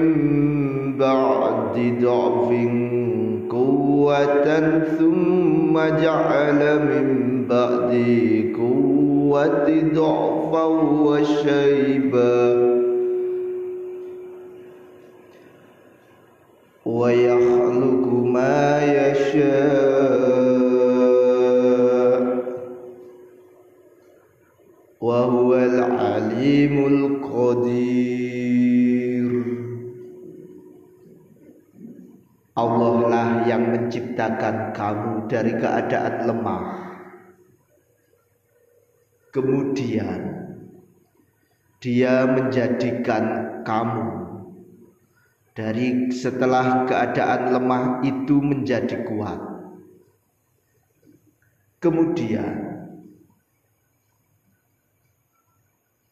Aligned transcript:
ba'di 1.01 2.05
du'fin 2.05 3.49
quwwatan 3.49 4.93
thumma 5.01 5.97
ja'ala 5.97 6.85
min 6.85 7.49
ba'di 7.49 8.53
quwwati 8.53 9.89
du'fan 9.97 11.01
wa 11.01 11.17
shayban 11.25 11.80
dari 35.31 35.55
keadaan 35.55 36.27
lemah 36.27 36.63
Kemudian 39.31 40.21
Dia 41.79 42.27
menjadikan 42.27 43.25
kamu 43.63 44.21
dari 45.61 46.09
setelah 46.09 46.87
keadaan 46.89 47.53
lemah 47.53 47.85
itu 48.07 48.41
menjadi 48.41 49.05
kuat. 49.05 49.41
Kemudian 51.81 52.81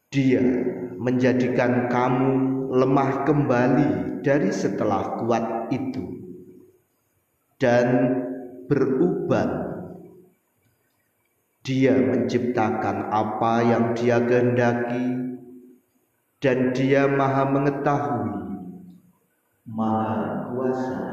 dia 0.08 0.41
menjadikan 0.97 1.92
kamu 1.92 2.32
lemah 2.72 3.28
kembali 3.28 3.91
dari 4.25 4.48
setelah 4.48 5.20
kuat 5.20 5.69
itu 5.69 6.25
dan 7.60 8.16
berubah 8.69 9.69
dia 11.69 11.92
menciptakan 11.92 13.12
apa 13.12 13.55
yang 13.60 13.84
dia 13.92 14.16
kehendaki 14.25 15.36
dan 16.41 16.72
dia 16.72 17.05
maha 17.05 17.44
mengetahui. 17.44 18.33
Maha 19.69 20.48
kuasa. 20.48 21.04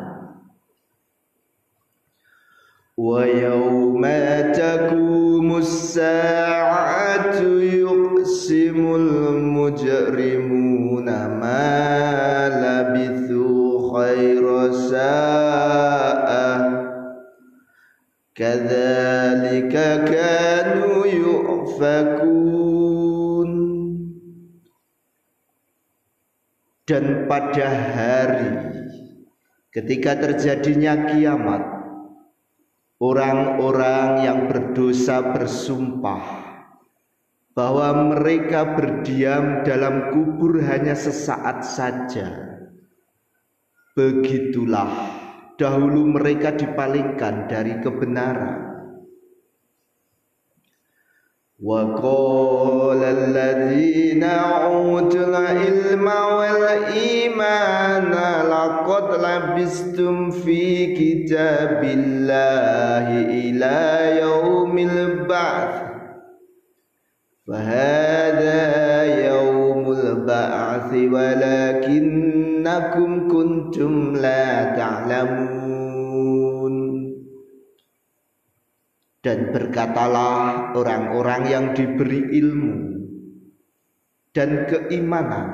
Yawma 2.96 4.56
taqumus 4.56 6.00
sa'atu 6.00 7.59
yuqsimul 7.59 9.44
mujrimuna 9.44 11.28
ma 11.35 11.68
labithu 12.47 13.91
khaira 13.91 14.72
sa'ah 14.72 15.94
kadzalika 18.35 20.03
kanu 20.03 21.07
yu'fakun. 21.07 22.35
Dan 26.85 27.25
pada 27.25 27.66
hari 27.66 28.53
ketika 29.73 30.13
terjadinya 30.22 31.09
kiamat 31.09 31.66
orang-orang 33.01 34.22
yang 34.22 34.46
berdosa 34.46 35.34
bersumpah 35.34 36.46
bahwa 37.57 38.13
mereka 38.13 38.78
berdiam 38.78 39.66
dalam 39.66 40.13
kubur 40.13 40.62
hanya 40.62 40.94
sesaat 40.94 41.66
saja. 41.66 42.53
Begitulah 43.96 45.15
dahulu 45.60 46.16
mereka 46.16 46.56
dipalingkan 46.56 47.48
dari 47.50 47.78
kebenaran 47.84 48.71
وقال 51.60 53.04
الذين 53.04 54.25
أوتوا 54.25 55.26
العلم 55.26 56.06
والإيمان 56.37 58.12
لقد 58.48 59.06
لبستم 59.21 60.31
في 60.31 60.94
كتاب 60.97 61.84
الله 61.84 63.06
إلى 63.28 63.78
يوم 64.21 64.78
البعث 64.78 65.82
فهذا 67.48 68.62
يوم 69.28 69.93
البعث 69.93 70.93
innakum 72.66 73.30
kuntum 73.30 74.18
la 74.18 74.74
ta'lamun. 74.74 75.86
Dan 79.22 79.53
berkatalah 79.53 80.74
orang-orang 80.74 81.42
yang 81.46 81.66
diberi 81.78 82.26
ilmu 82.42 82.74
dan 84.34 84.66
keimanan 84.66 85.46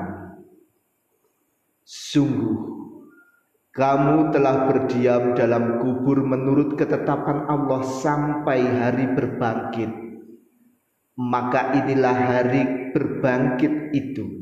sungguh 1.84 2.72
kamu 3.72 4.32
telah 4.32 4.68
berdiam 4.68 5.32
dalam 5.32 5.80
kubur 5.80 6.20
menurut 6.20 6.76
ketetapan 6.76 7.48
Allah 7.48 7.80
sampai 7.80 8.60
hari 8.60 9.08
berbangkit. 9.12 9.92
Maka 11.16 11.76
inilah 11.76 12.16
hari 12.16 12.92
berbangkit 12.92 13.96
itu. 13.96 14.41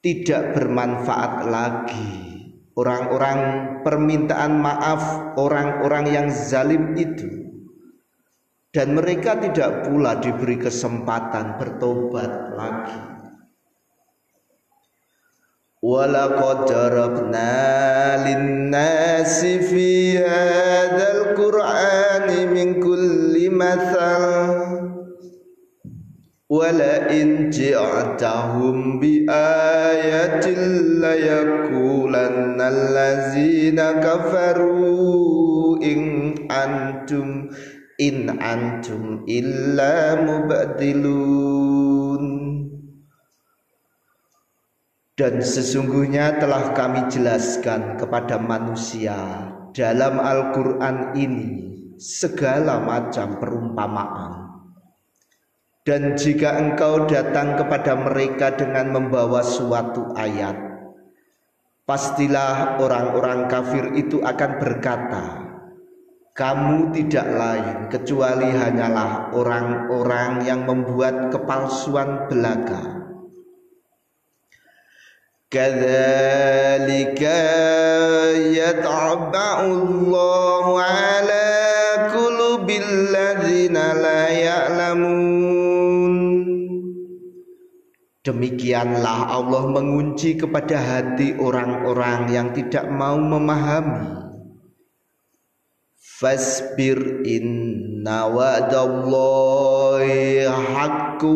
tidak 0.00 0.56
bermanfaat 0.56 1.44
lagi. 1.48 2.10
Orang-orang 2.76 3.40
permintaan 3.84 4.56
maaf 4.56 5.36
orang-orang 5.36 6.04
yang 6.08 6.26
zalim 6.32 6.96
itu. 6.96 7.28
Dan 8.70 8.94
mereka 8.96 9.36
tidak 9.36 9.84
pula 9.84 10.16
diberi 10.22 10.56
kesempatan 10.56 11.58
bertobat 11.58 12.54
lagi. 12.56 13.00
Walaqad 15.80 16.68
darabna 16.68 17.56
fi 19.40 20.20
qur'ani 21.34 22.40
min 22.52 22.84
kulli 22.84 23.48
mathal 23.48 24.59
bi 28.98 29.22
ayatin 29.30 30.98
la 30.98 31.14
yaqulanna 31.14 32.66
allazina 32.66 34.02
kafaru 34.02 35.78
in 35.78 36.34
antum 36.50 37.54
in 38.02 38.34
antum 38.42 39.22
illa 39.30 40.18
mubadilun 40.26 41.30
dan 45.14 45.38
sesungguhnya 45.38 46.42
telah 46.42 46.74
kami 46.74 47.06
jelaskan 47.14 47.94
kepada 47.94 48.42
manusia 48.42 49.46
dalam 49.70 50.18
Al-Quran 50.18 51.14
ini 51.14 51.70
segala 51.94 52.82
macam 52.82 53.38
perumpamaan. 53.38 54.49
Dan 55.89 56.17
jika 56.17 56.57
engkau 56.57 57.05
datang 57.05 57.61
kepada 57.61 57.93
mereka 57.93 58.57
dengan 58.57 58.89
membawa 58.89 59.45
suatu 59.45 60.17
ayat, 60.17 60.57
pastilah 61.85 62.81
orang-orang 62.81 63.45
kafir 63.45 63.93
itu 63.93 64.17
akan 64.25 64.51
berkata, 64.57 65.23
"Kamu 66.33 66.89
tidak 66.89 67.27
lain 67.29 67.77
kecuali 67.93 68.49
hanyalah 68.49 69.29
orang-orang 69.37 70.41
yang 70.41 70.65
membuat 70.65 71.29
kepalsuan 71.29 72.33
belaka." 72.33 72.95
كذلك 75.55 77.21
يطبع 78.59 79.59
الله 79.61 80.65
على 80.81 81.47
قلوب 82.11 82.69
الذين 82.69 83.28
Demikianlah 88.40 89.36
Allah 89.36 89.68
mengunci 89.68 90.32
kepada 90.32 90.80
hati 90.80 91.36
orang-orang 91.36 92.32
yang 92.32 92.56
tidak 92.56 92.88
mau 92.88 93.20
memahami. 93.20 94.32
Fasbir 96.00 97.20
inna 97.28 98.32
wa'dallahi 98.32 100.48
haqqu 100.48 101.28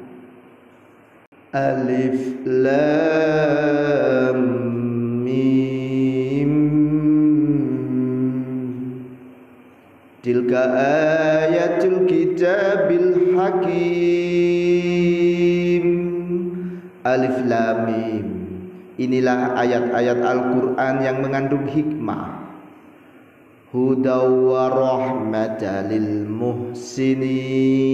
Alif 1.51 2.47
Lam 2.47 3.27
Tilka 10.27 10.63
ayatul 11.47 12.03
kitabil 12.11 13.39
hakim. 13.39 13.87
Alif 17.07 17.47
Lam 17.47 17.79
Mim. 17.87 18.27
Inilah 18.99 19.55
ayat-ayat 19.55 20.19
Al-Quran 20.19 20.95
yang 21.05 21.23
mengandung 21.23 21.71
hikmah. 21.71 22.43
Hudaw 23.71 24.27
wa 24.27 24.67
rahmata 24.73 25.87
lil 25.87 26.27
muhsinin 26.27 27.87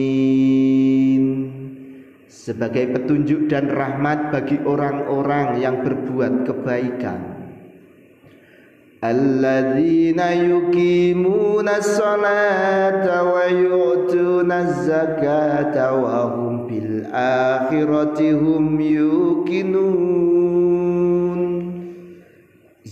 Sebagai 2.42 2.90
petunjuk 2.98 3.46
dan 3.46 3.70
rahmat 3.70 4.34
bagi 4.34 4.58
orang-orang 4.66 5.62
yang 5.62 5.86
berbuat 5.86 6.50
kebaikan 6.50 7.38
الذين 9.04 10.18
يقيمون 10.20 11.68
الصلاة 11.70 13.06
ويؤتون 13.34 14.52
الزكاة 14.52 15.76
وهم 16.02 16.68
بالآخرة 16.68 18.20
هم 18.34 18.82
يوقنون 18.82 20.38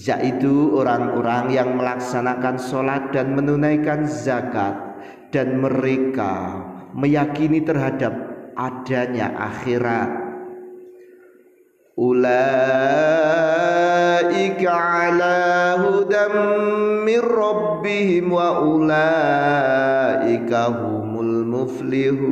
yaitu 0.05 0.77
orang-orang 0.77 1.49
yang 1.49 1.81
melaksanakan 1.81 2.61
sholat 2.61 3.09
dan 3.09 3.33
menunaikan 3.33 4.05
zakat 4.05 4.77
dan 5.33 5.57
mereka 5.57 6.61
meyakini 6.93 7.65
terhadap 7.65 8.28
adanya 8.60 9.32
akhirat. 9.32 10.28
Ulaika 11.96 12.32
ala 14.72 15.80
hudam 15.80 16.34
min 17.04 17.20
rabbihim 17.20 18.32
wa 18.32 18.60
ulaika 18.60 19.80
humul 20.76 21.44
muflihun. 21.48 22.30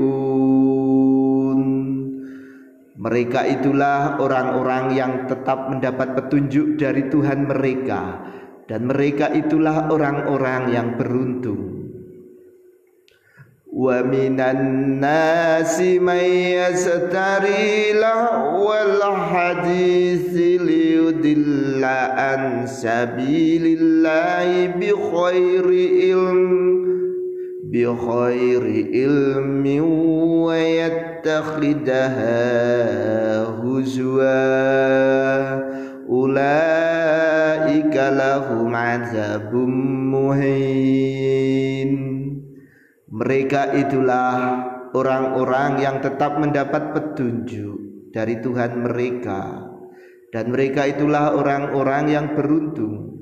Mereka 2.98 3.40
itulah 3.60 4.18
orang-orang 4.20 4.92
yang 4.92 5.24
tetap 5.30 5.70
mendapat 5.72 6.12
petunjuk 6.16 6.76
dari 6.76 7.08
Tuhan 7.08 7.48
mereka. 7.48 8.20
Dan 8.68 8.84
mereka 8.84 9.32
itulah 9.32 9.88
orang-orang 9.88 10.76
yang 10.76 11.00
beruntung 11.00 11.87
ومن 13.72 14.40
الناس 14.40 15.80
من 15.80 16.24
يستري 16.34 17.92
لهو 17.92 18.74
الحديث 18.86 20.36
ليدل 20.60 21.84
عن 21.84 22.66
سبيل 22.66 23.78
الله 23.80 24.66
بخير 24.66 25.66
علم 26.00 26.68
بخير 27.72 28.64
علم 28.92 29.84
ويتخذها 30.42 31.68
هزوا. 33.44 34.78
أولئك 36.08 37.94
لهم 37.94 38.76
عذاب 38.76 39.54
مهين. 40.14 41.28
Mereka 43.08 43.72
itulah 43.72 44.60
orang-orang 44.92 45.80
yang 45.80 45.96
tetap 46.04 46.36
mendapat 46.36 46.92
petunjuk 46.92 48.12
dari 48.12 48.36
Tuhan 48.40 48.84
mereka. 48.84 49.64
Dan 50.28 50.52
mereka 50.52 50.84
itulah 50.84 51.32
orang-orang 51.32 52.12
yang 52.12 52.26
beruntung. 52.36 53.16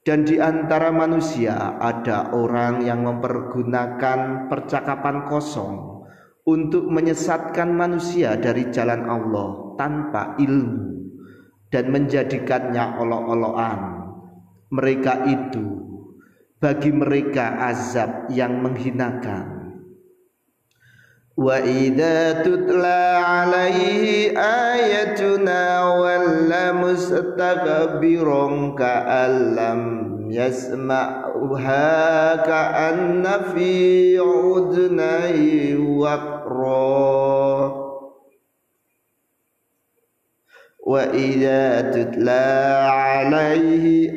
Dan 0.00 0.24
di 0.24 0.40
antara 0.40 0.88
manusia 0.88 1.76
ada 1.76 2.32
orang 2.32 2.80
yang 2.80 3.04
mempergunakan 3.04 4.48
percakapan 4.48 5.28
kosong 5.28 6.08
untuk 6.48 6.88
menyesatkan 6.88 7.68
manusia 7.68 8.40
dari 8.40 8.72
jalan 8.72 9.04
Allah 9.04 9.76
tanpa 9.76 10.40
ilmu 10.40 11.12
dan 11.68 11.92
menjadikannya 11.92 12.96
olok-olokan. 12.96 13.80
Mereka 14.72 15.28
itu 15.28 15.87
bagi 16.58 16.90
mereka 16.90 17.70
azab 17.70 18.26
yang 18.34 18.58
menghinakan. 18.58 19.78
Wa 21.38 21.62
idza 21.62 22.42
tutla 22.42 23.22
alaihi 23.46 24.34
ayatuna 24.34 25.86
walla 25.94 26.74
mustakbiran 26.74 28.74
ka'allam 28.74 29.82
yasma'uha 30.34 31.94
ka'anna 32.42 33.54
fi 33.54 34.18
udnai 34.18 35.78
waqra 35.78 37.37
وإذا 40.88 41.80
تتلى 41.92 42.48
عليه 42.88 44.16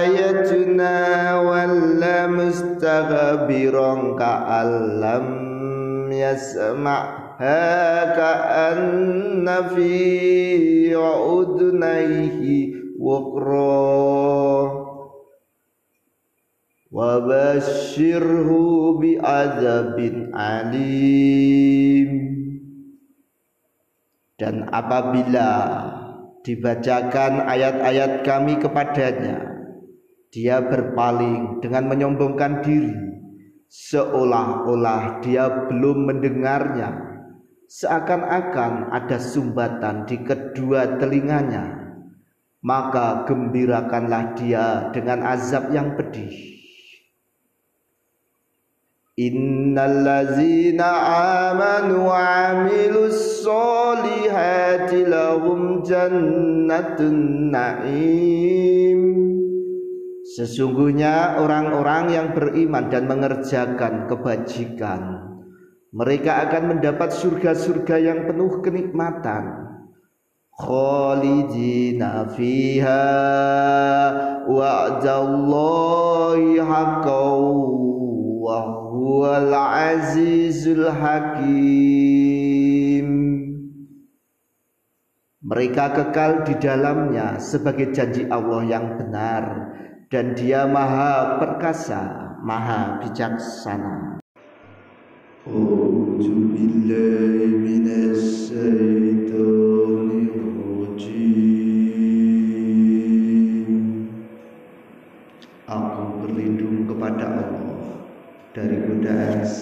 آياتنا 0.00 0.96
ولا 1.40 2.26
مستغبرا 2.26 4.16
كأن 4.16 5.00
لم 5.00 5.28
يسمعها 6.12 8.04
كأن 8.16 9.46
في 9.76 10.96
أذنيه 10.96 12.40
وقرا. 13.00 14.88
وبشره 16.92 18.50
بعذاب 19.00 19.98
عليم 20.34 22.10
dan 24.38 24.70
apabila 24.70 25.50
dibacakan 26.42 27.46
ayat-ayat 27.46 28.26
kami 28.26 28.58
kepadanya. 28.58 29.46
Dia 30.28 30.60
berpaling 30.60 31.64
dengan 31.64 31.88
menyombongkan 31.88 32.60
diri. 32.60 32.92
Seolah-olah 33.68 35.24
dia 35.24 35.68
belum 35.68 36.08
mendengarnya. 36.08 37.06
Seakan-akan 37.68 38.92
ada 38.92 39.16
sumbatan 39.20 40.04
di 40.08 40.20
kedua 40.24 41.00
telinganya. 41.00 41.76
Maka 42.60 43.24
gembirakanlah 43.24 44.34
dia 44.34 44.90
dengan 44.90 45.22
azab 45.22 45.70
yang 45.70 45.94
pedih 45.94 46.57
Innallazina 49.18 50.86
amanu 51.50 52.06
wa 52.06 52.54
amilus 52.54 53.42
solihati 53.42 55.10
lahum 55.10 55.82
jannatun 55.82 57.50
na'im. 57.50 59.00
Sesungguhnya 60.38 61.42
orang-orang 61.42 62.14
yang 62.14 62.30
beriman 62.30 62.94
dan 62.94 63.10
mengerjakan 63.10 64.06
kebajikan 64.06 65.34
Mereka 65.90 66.46
akan 66.46 66.78
mendapat 66.78 67.10
surga-surga 67.10 67.98
yang 67.98 68.30
penuh 68.30 68.62
kenikmatan. 68.62 69.66
Khalidina 70.54 72.22
fiha 72.38 73.02
wa'dallahi 74.46 76.62
haqqaw 76.62 77.97
huwal 79.18 79.50
azizul 79.50 80.86
hakim. 80.94 81.58
Mereka 85.42 85.90
kekal 85.90 86.46
di 86.46 86.54
dalamnya 86.62 87.42
sebagai 87.42 87.90
janji 87.90 88.30
Allah 88.30 88.62
yang 88.62 88.94
benar. 88.94 89.74
Dan 90.08 90.32
dia 90.38 90.64
maha 90.64 91.36
perkasa 91.36 92.00
maha 92.46 93.02
bijaksana. 93.02 94.22
Minas 97.58 98.48
Aku 98.48 99.17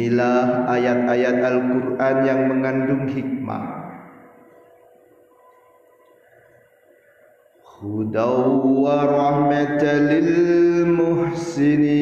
Inilah 0.00 0.64
ayat-ayat 0.64 1.44
Al-Quran 1.44 2.16
yang 2.24 2.48
mengandung 2.48 3.04
hikmah. 3.04 3.84
Hudaw 7.60 8.64
wa 8.80 8.96
rahmatan 9.04 10.00
lil 10.08 10.32
muhsinin. 10.88 11.92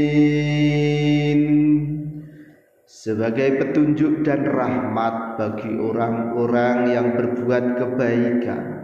Sebagai 2.87 3.67
petunjuk 3.67 4.23
dan 4.23 4.47
rahmat 4.47 5.35
bagi 5.35 5.75
orang-orang 5.75 6.95
yang 6.95 7.19
berbuat 7.19 7.83
kebaikan. 7.83 8.79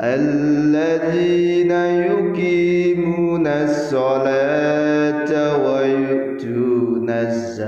Alladzina 0.00 1.84
yuqimuna 2.08 3.68
sholat 3.68 4.19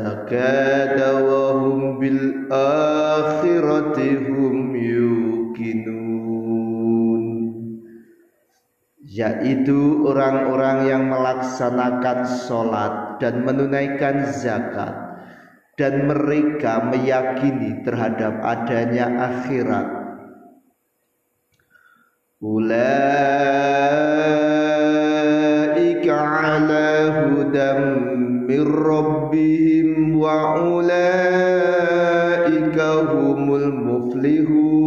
hum 0.00 2.00
bil 2.00 2.48
akhirati 2.48 4.24
hum 4.24 4.72
yuqinun. 4.72 6.02
Yaitu 9.02 10.06
orang-orang 10.08 10.88
yang 10.88 11.12
melaksanakan 11.12 12.24
sholat 12.48 13.20
dan 13.20 13.44
menunaikan 13.44 14.32
zakat 14.32 14.96
dan 15.76 16.08
mereka 16.08 16.88
meyakini 16.88 17.84
terhadap 17.84 18.40
adanya 18.40 19.12
akhirat. 19.20 20.00
Ulaika 22.42 23.78
ala 26.18 26.90
hudam 27.30 27.91
rabbihim 28.60 30.18
wa 30.18 30.60
ulaika 30.60 31.70
humul 33.08 33.72
muflihun 33.72 34.82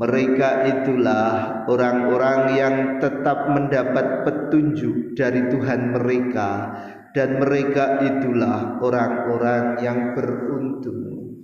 mereka 0.00 0.64
itulah 0.64 1.60
orang-orang 1.68 2.40
yang 2.56 2.76
tetap 3.04 3.52
mendapat 3.52 4.24
petunjuk 4.24 5.12
dari 5.12 5.44
Tuhan 5.52 5.92
mereka 5.92 6.72
dan 7.12 7.36
mereka 7.36 8.00
itulah 8.00 8.80
orang-orang 8.80 9.82
yang 9.84 10.16
beruntung. 10.16 11.36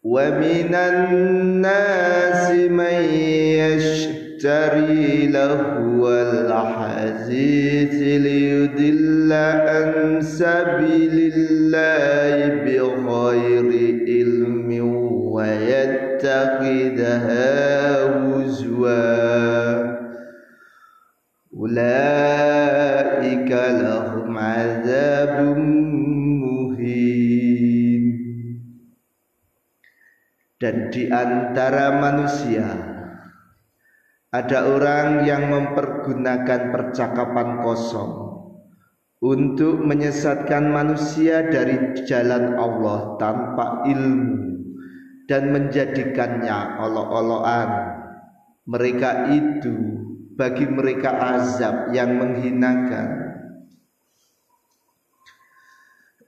Wa 0.00 0.32
minan 0.38 0.96
nasi 1.60 2.70
man 2.72 3.04
yashtari 3.60 5.28
عزيز 7.00 7.96
ليدل 8.02 9.32
عن 9.32 10.20
سبيل 10.20 11.32
الله 11.34 12.36
بغير 12.64 13.70
علم 14.08 14.68
ويتخذها 15.32 16.28
هزوا. 18.04 19.20
أولئك 21.56 23.50
لهم 23.50 24.38
عذاب 24.38 25.56
مهين. 26.44 28.04
Dan 30.60 30.92
di 30.92 31.08
antara 31.08 31.88
manusia 31.96 32.89
ada 34.30 34.62
orang 34.70 35.26
yang 35.26 35.50
mempergunakan 35.50 36.70
percakapan 36.70 37.66
kosong 37.66 38.30
untuk 39.18 39.82
menyesatkan 39.82 40.70
manusia 40.70 41.50
dari 41.50 41.98
jalan 42.06 42.54
Allah 42.54 43.18
tanpa 43.18 43.82
ilmu 43.90 44.62
dan 45.26 45.50
menjadikannya 45.50 46.78
olok-olokan. 46.78 47.68
Mereka 48.70 49.10
itu 49.34 49.74
bagi 50.38 50.66
mereka 50.70 51.10
azab 51.36 51.90
yang 51.90 52.14
menghinakan. 52.22 53.18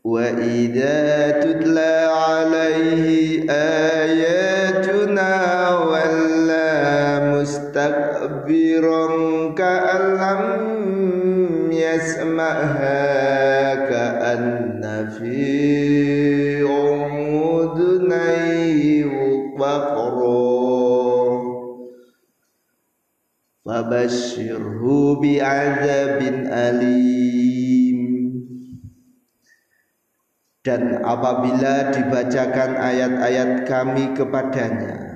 Idza 0.02 1.38
tutla 1.38 1.94
alaihi 2.10 3.46
walla 3.46 4.42
mustakbiran 7.52 9.52
ka'allam 9.52 10.40
yasma'ha 11.68 13.04
ka'anna 13.84 15.12
fi 15.12 15.92
fabashshirhu 23.82 25.18
bi'adzabin 25.18 26.46
alim 26.46 27.98
Dan 30.62 31.02
apabila 31.02 31.90
dibacakan 31.90 32.78
ayat-ayat 32.78 33.66
kami 33.66 34.14
kepadanya 34.14 35.11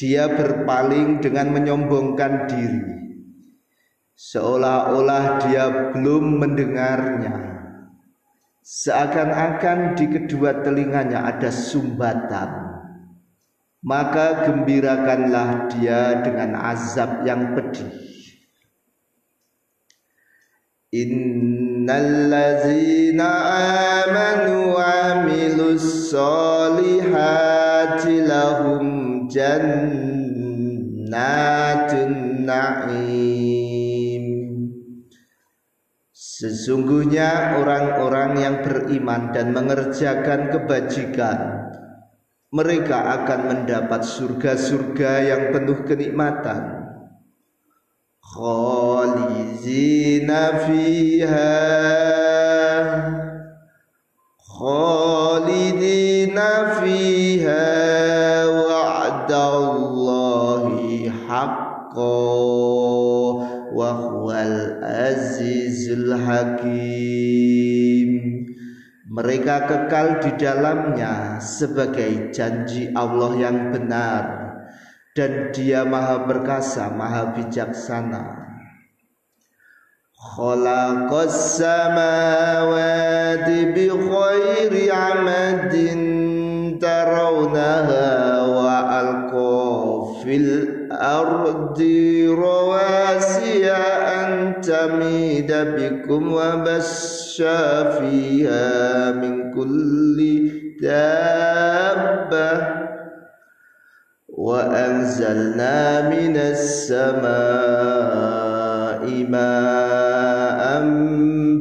Dia 0.00 0.32
berpaling 0.32 1.20
dengan 1.20 1.52
menyombongkan 1.52 2.48
diri. 2.48 3.12
Seolah-olah 4.16 5.44
dia 5.44 5.92
belum 5.92 6.40
mendengarnya. 6.40 7.36
Seakan-akan 8.64 10.00
di 10.00 10.08
kedua 10.08 10.64
telinganya 10.64 11.28
ada 11.28 11.52
sumbatan. 11.52 12.48
Maka 13.84 14.48
gembirakanlah 14.48 15.68
dia 15.68 16.24
dengan 16.24 16.56
azab 16.56 17.28
yang 17.28 17.52
pedih. 17.52 17.92
Innallazina 20.96 23.28
amanu 24.04 24.80
amilus 24.80 26.08
solihati 26.08 28.24
lahum 28.24 28.79
jannatun 29.31 30.13
na'im 32.45 34.25
Sesungguhnya 36.11 37.59
orang-orang 37.63 38.31
yang 38.39 38.59
beriman 38.59 39.31
dan 39.31 39.55
mengerjakan 39.55 40.51
kebajikan 40.51 41.39
Mereka 42.51 42.97
akan 43.23 43.39
mendapat 43.51 44.03
surga-surga 44.03 45.11
yang 45.27 45.55
penuh 45.55 45.83
kenikmatan 45.87 46.85
خالدين 48.35 50.27
فيها 50.67 51.55
خالدين 54.59 56.39
فيها 56.81 57.88
وهو 64.19 64.27
العزيز 64.31 65.89
الحكيم 65.95 67.45
mereka 69.15 69.63
kekal 69.63 70.19
di 70.19 70.35
dalamnya 70.35 71.39
sebagai 71.39 72.35
janji 72.35 72.91
Allah 72.91 73.31
yang 73.39 73.71
benar 73.71 74.23
dan 75.15 75.55
dia 75.55 75.87
maha 75.87 76.27
perkasa 76.27 76.91
maha 76.91 77.31
bijaksana 77.31 78.43
khalaqas 80.19 81.63
samawati 81.63 83.07
bi 83.71 83.87
khairi 83.87 84.91
amadin 84.91 86.01
tarawnaha 86.75 88.11
wa 88.38 88.38
alqa 88.38 88.38
الأرض 91.00 91.80
رواسي 92.28 93.72
أن 93.72 94.60
تميد 94.60 95.52
بكم 95.52 96.32
وبش 96.32 97.42
فيها 97.98 99.12
من 99.12 99.50
كل 99.54 100.50
دابة. 100.82 102.52
وأنزلنا 104.28 106.08
من 106.08 106.36
السماء 106.36 107.20
ماء 109.28 110.60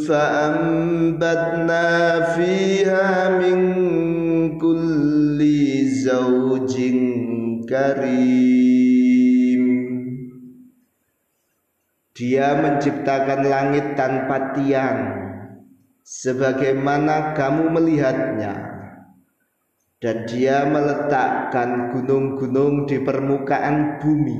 فأنبتنا 0.07 1.87
فيها 2.35 3.29
من 3.39 3.59
كل 4.59 5.39
زوج 6.03 6.75
كريم. 7.69 8.38
Dia 12.19 12.51
menciptakan 12.59 13.47
langit 13.47 13.95
tanpa 13.95 14.51
tiang. 14.51 15.23
Sebagaimana 16.03 17.31
kamu 17.31 17.71
melihatnya. 17.71 18.59
Dan 20.03 20.27
dia 20.27 20.67
meletakkan 20.67 21.95
gunung-gunung 21.95 22.83
di 22.91 22.99
permukaan 22.99 24.03
bumi. 24.03 24.35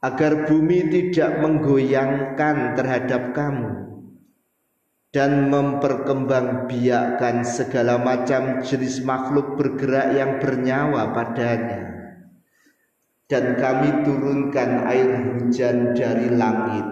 Agar 0.00 0.48
bumi 0.48 0.88
tidak 0.88 1.44
menggoyangkan 1.44 2.72
terhadap 2.80 3.36
kamu. 3.36 4.00
Dan 5.12 5.52
memperkembangbiakkan 5.52 7.44
segala 7.44 8.00
macam 8.00 8.64
jenis 8.64 9.04
makhluk 9.04 9.60
bergerak 9.60 10.16
yang 10.16 10.40
bernyawa 10.40 11.12
padanya 11.12 11.93
dan 13.34 13.58
kami 13.58 14.06
turunkan 14.06 14.86
air 14.86 15.10
hujan 15.10 15.90
dari 15.90 16.30
langit. 16.38 16.86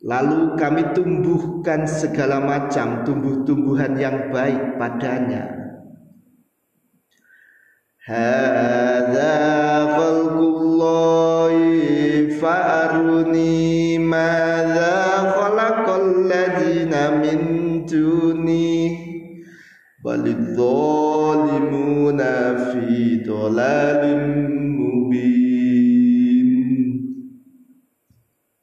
Lalu 0.00 0.56
kami 0.56 0.96
tumbuhkan 0.96 1.84
segala 1.84 2.40
macam 2.40 3.04
tumbuh-tumbuhan 3.04 4.00
yang 4.00 4.32
baik 4.32 4.80
padanya. 4.80 5.44
Hadza 8.00 9.36
khalqullahi 9.92 11.60
fa'aruni 12.40 14.00
madza 14.00 15.36
khalaqal 15.36 16.32
ladzina 16.32 17.20
min 17.20 17.40
duni 17.84 18.72
balidh 20.00 20.56
fi 22.72 23.20
dhalalin 23.20 24.69
mubin. 25.10 26.48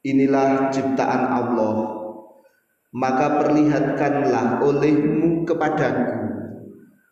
Inilah 0.08 0.72
ciptaan 0.72 1.24
Allah. 1.28 1.76
Maka 2.96 3.44
perlihatkanlah 3.44 4.64
olehmu 4.64 5.44
kepadaku 5.44 6.24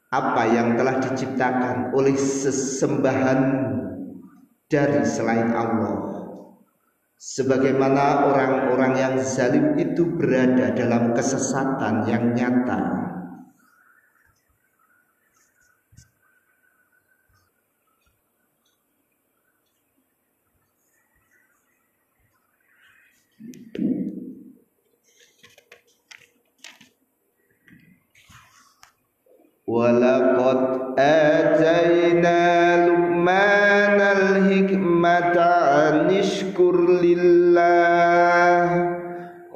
Apa 0.07 0.47
yang 0.47 0.79
telah 0.79 1.03
diciptakan 1.03 1.91
oleh 1.91 2.15
sesembahanmu 2.15 3.75
Dari 4.71 5.03
selain 5.03 5.51
Allah. 5.51 6.15
Sebagaimana 7.19 8.27
orang-orang 8.31 8.93
yang 8.95 9.15
zalim 9.19 9.75
itu 9.75 10.15
berada 10.15 10.71
dalam 10.71 11.11
kesesatan 11.11 12.07
yang 12.07 12.31
nyata. 12.35 13.05
Al-hikmata 34.05 35.49
anishkur 35.89 37.01
lillah 37.01 38.61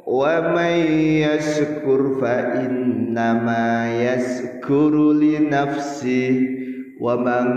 wa 0.02 0.34
yashkur 0.66 2.18
fa 2.18 2.58
innama 2.58 3.86
yashkuru 4.02 5.14
li 5.14 5.38
wa 6.98 7.14
man 7.14 7.48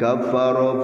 kafara 0.00 0.80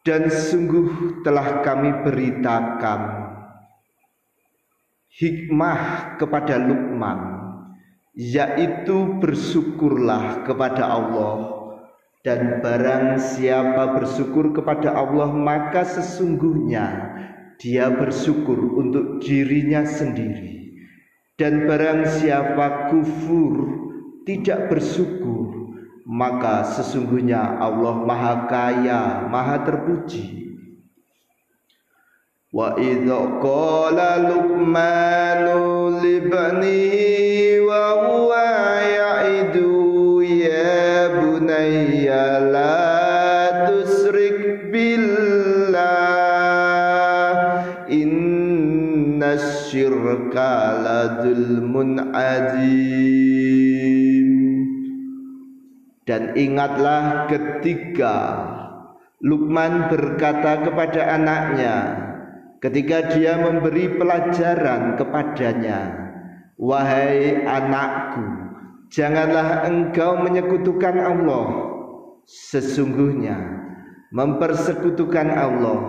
dan 0.00 0.32
sungguh 0.32 1.20
telah 1.20 1.60
kami 1.60 1.92
beritakan 2.00 3.19
hikmah 5.10 6.14
kepada 6.16 6.58
Luqman 6.58 7.40
yaitu 8.14 9.18
bersyukurlah 9.18 10.44
kepada 10.46 10.86
Allah. 10.86 11.58
Dan 12.20 12.60
barang 12.60 13.16
siapa 13.16 13.96
bersyukur 13.96 14.52
kepada 14.52 14.92
Allah 14.92 15.32
maka 15.32 15.88
sesungguhnya 15.88 17.16
dia 17.56 17.88
bersyukur 17.88 18.76
untuk 18.76 19.24
dirinya 19.24 19.88
sendiri. 19.88 20.76
Dan 21.40 21.64
barang 21.64 22.04
siapa 22.20 22.92
kufur 22.92 23.54
tidak 24.28 24.68
bersyukur 24.68 25.72
maka 26.04 26.68
sesungguhnya 26.76 27.40
Allah 27.56 28.04
maha 28.04 28.34
kaya 28.52 29.24
maha 29.32 29.64
terpuji 29.64 30.49
Wa 32.50 32.74
idza 32.74 33.38
qala 33.38 34.26
Luqman 34.26 35.46
li 36.02 36.18
bani 36.26 37.62
wa 37.62 37.94
huwa 38.10 38.50
ya'idu 38.82 40.18
ya 40.18 41.14
bunayya 41.14 42.50
la 42.50 43.70
tusrik 43.70 44.66
billah 44.74 45.94
inna 47.86 49.38
syirka 49.38 50.74
la 50.82 51.22
dzulmun 51.22 52.10
adzim 52.10 53.50
dan 56.02 56.34
ingatlah 56.34 57.30
ketika 57.30 58.16
Luqman 59.22 59.86
berkata 59.92 60.64
kepada 60.64 61.14
anaknya, 61.14 62.09
ketika 62.60 63.16
dia 63.16 63.40
memberi 63.40 63.96
pelajaran 63.96 65.00
kepadanya 65.00 65.80
wahai 66.60 67.40
anakku 67.48 68.40
janganlah 68.90 69.64
engkau 69.64 70.20
menyekutukan 70.20 70.96
Allah. 70.98 71.46
Sesungguhnya 72.30 73.34
mempersekutukan 74.14 75.28
Allah 75.34 75.80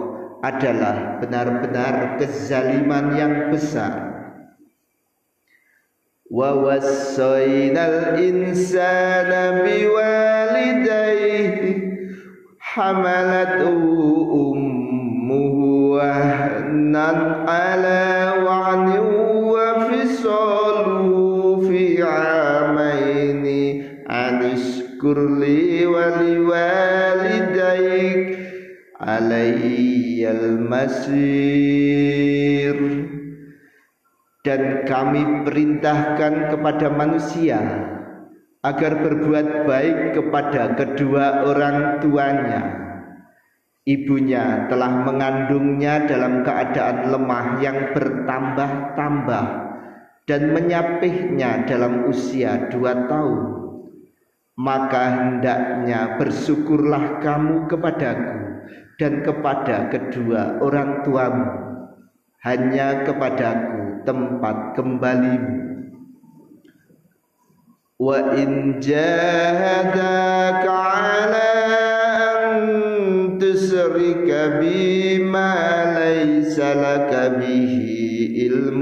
adalah 0.42 1.22
benar-benar 1.22 2.18
kezaliman 2.18 3.14
yang 3.14 3.34
besar. 3.54 4.10
Wa 6.32 6.56
wassaynal 6.56 8.16
insana 8.18 9.62
hamalat 12.72 13.68
ummuhu 14.32 16.00
wa'ni 18.42 18.98
wa 19.52 19.92
fisaluhu 19.92 21.68
fi 21.68 22.02
amaini 22.04 23.84
anishkur 24.08 25.18
li 25.40 25.86
wa 25.86 26.06
liwalidayk 26.24 28.22
alayyal 29.00 30.60
masir 30.68 32.78
dan 34.42 34.62
kami 34.90 35.46
perintahkan 35.46 36.50
kepada 36.56 36.88
manusia 36.90 37.62
agar 38.62 38.94
berbuat 39.02 39.66
baik 39.66 40.14
kepada 40.18 40.78
kedua 40.78 41.50
orang 41.50 41.98
tuanya 42.02 42.91
ibunya 43.92 44.72
telah 44.72 45.04
mengandungnya 45.04 46.08
dalam 46.08 46.48
keadaan 46.48 47.12
lemah 47.12 47.60
yang 47.60 47.92
bertambah-tambah 47.92 49.46
dan 50.24 50.42
menyapihnya 50.56 51.68
dalam 51.68 52.08
usia 52.08 52.72
dua 52.72 53.12
tahun. 53.12 53.60
Maka 54.56 55.04
hendaknya 55.18 56.22
bersyukurlah 56.22 57.20
kamu 57.20 57.66
kepadaku 57.68 58.40
dan 59.02 59.26
kepada 59.26 59.90
kedua 59.90 60.62
orang 60.62 61.02
tuamu. 61.04 61.50
Hanya 62.42 63.06
kepadaku 63.06 64.06
tempat 64.06 64.74
kembalimu. 64.78 65.58
In 68.34 68.82
jahadaka 68.82 70.74
ala 70.74 71.71
يشرك 73.82 74.30
بما 74.62 75.56
ليس 76.00 76.60
لك 76.60 77.32
به 77.40 77.88
علم 78.38 78.82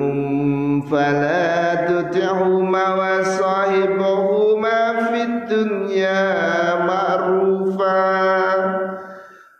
فلا 0.81 1.75
تطعهما 1.75 2.93
وصاحبهما 2.93 4.79
في 4.99 5.23
الدنيا 5.23 6.75
معروفا 6.85 7.99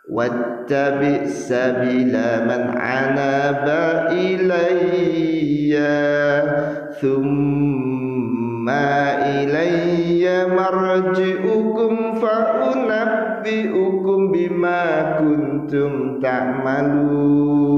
واتبع 0.10 1.26
سبيل 1.26 2.14
من 2.46 2.78
عناب 2.78 3.66
إلي 4.12 5.80
ثم 7.02 8.70
إلي 8.70 10.46
مرجئكم 10.48 12.14
فأنا 12.22 12.89
unabbi'ukum 13.40 14.36
bima 14.36 15.16
kuntum 15.16 16.20
ta'malun. 16.20 17.70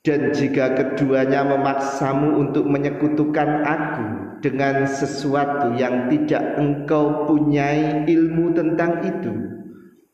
Dan 0.00 0.32
jika 0.32 0.72
keduanya 0.72 1.44
memaksamu 1.44 2.40
untuk 2.40 2.64
menyekutukan 2.64 3.68
aku 3.68 4.40
dengan 4.40 4.88
sesuatu 4.88 5.76
yang 5.76 6.08
tidak 6.08 6.56
engkau 6.56 7.28
punyai 7.28 8.08
ilmu 8.08 8.56
tentang 8.56 9.04
itu, 9.04 9.28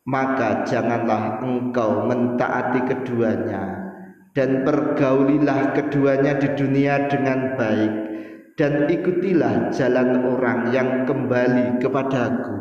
maka 0.03 0.67
janganlah 0.67 1.39
engkau 1.39 2.03
mentaati 2.03 2.83
keduanya 2.83 3.95
dan 4.35 4.67
pergaulilah 4.67 5.71
keduanya 5.79 6.35
di 6.35 6.51
dunia 6.59 7.07
dengan 7.07 7.55
baik 7.55 8.16
dan 8.57 8.89
ikutilah 8.89 9.69
jalan 9.77 10.25
orang 10.33 10.73
yang 10.73 11.05
kembali 11.05 11.77
kepadaku. 11.77 12.57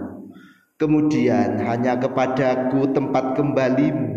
Kemudian 0.76 1.56
hanya 1.64 1.96
kepadaku 1.96 2.92
tempat 2.92 3.40
kembalimu, 3.40 4.12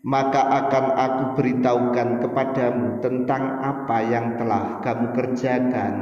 maka 0.00 0.40
akan 0.40 0.86
aku 0.96 1.24
beritahukan 1.36 2.24
kepadamu 2.24 3.04
tentang 3.04 3.60
apa 3.60 3.98
yang 4.00 4.40
telah 4.40 4.80
kamu 4.80 5.12
kerjakan. 5.12 5.94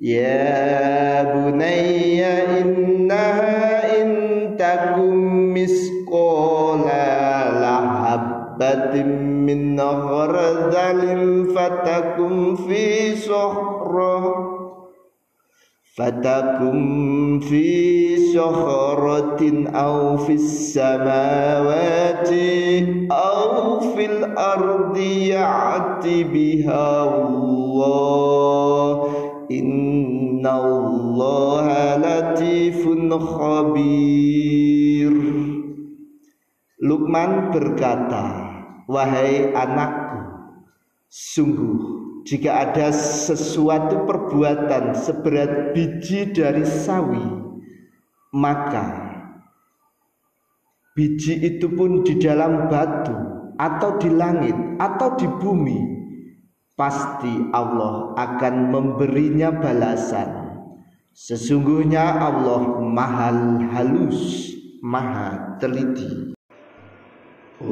Ya 0.00 1.22
bunayya 1.28 2.64
innaha 2.64 3.92
intakum 3.92 5.52
miskolah. 5.52 7.43
لحبة 8.60 9.02
من 9.02 9.80
خردل 9.80 11.46
فتكن 11.54 12.54
في 12.54 13.16
صخرة. 13.16 14.34
فتكن 15.96 17.40
في 17.42 18.16
صخرة 18.16 19.64
أو 19.74 20.16
في 20.16 20.32
السماوات 20.32 22.28
أو 23.12 23.80
في 23.80 24.06
الأرض 24.06 24.96
يأتي 24.96 26.24
بها 26.24 27.04
الله. 27.04 28.44
Innallaha 30.44 32.00
latifun 32.00 33.12
khabir 33.12 35.12
Lukman 36.80 37.52
berkata 37.52 38.43
Wahai 38.88 39.52
anakku 39.52 40.20
Sungguh 41.08 42.02
jika 42.24 42.64
ada 42.64 42.88
sesuatu 42.90 44.08
perbuatan 44.08 44.96
seberat 44.96 45.76
biji 45.76 46.32
dari 46.32 46.64
sawi 46.64 47.24
Maka 48.32 49.04
Biji 50.96 51.38
itu 51.44 51.68
pun 51.70 52.00
di 52.02 52.16
dalam 52.16 52.66
batu 52.72 53.14
Atau 53.60 54.00
di 54.00 54.10
langit 54.10 54.56
Atau 54.80 55.14
di 55.20 55.28
bumi 55.28 55.94
pasti 56.74 57.30
Allah 57.54 58.14
akan 58.18 58.54
memberinya 58.70 59.54
balasan. 59.54 60.58
Sesungguhnya 61.14 62.02
Allah 62.02 62.82
mahal 62.82 63.62
halus, 63.70 64.50
maha 64.82 65.58
teliti. 65.62 66.33
Aku 67.54 67.70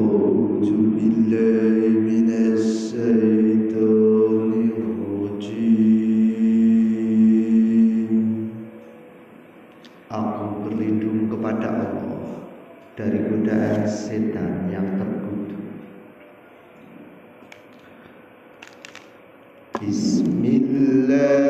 berlindung 10.62 11.26
kepada 11.26 11.82
Allah 11.82 12.46
dari 12.94 13.26
godaan 13.26 13.82
setan 13.90 14.70
yang 14.70 14.86
terkutuk. 15.02 15.66
Bismillahirrahmanirrahim 19.82 21.41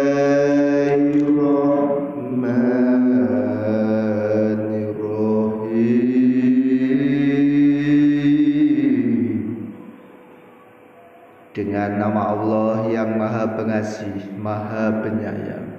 pengasih, 13.82 14.38
maha 14.38 15.02
penyayang. 15.02 15.74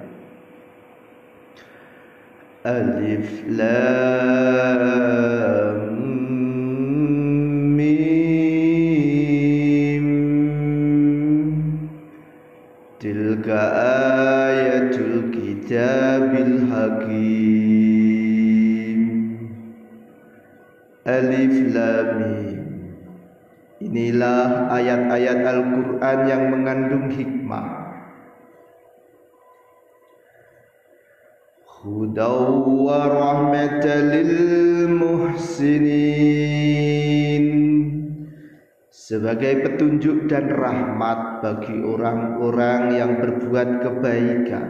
Alif 2.68 3.48
Lam 3.48 3.72
Tilka 13.00 13.64
ayatul 13.72 15.32
kitabil 15.32 16.68
hakim. 16.68 17.40
Alif 21.08 21.56
Lam 21.72 22.08
Mim. 22.20 22.64
Inilah 23.80 24.68
ayat-ayat 24.72 25.40
Al-Quran 25.44 26.18
yang 26.28 26.52
mengandung 26.52 27.08
hikmah 27.12 27.83
Lil 32.84 34.92
muhsinin 34.92 35.96
Sebagai 38.92 39.68
petunjuk 39.68 40.32
dan 40.32 40.48
rahmat 40.48 41.44
bagi 41.44 41.76
orang-orang 41.84 42.96
yang 42.96 43.20
berbuat 43.20 43.84
kebaikan. 43.84 44.68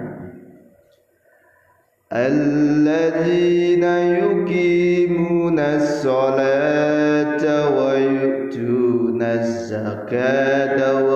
Alladzina 2.10 4.18
yuqimuna 4.18 5.78
as-salata 5.78 7.78
wa 7.78 7.94
yu'tuna 7.94 9.38
az-zakata 9.38 10.98
wa 10.98 11.13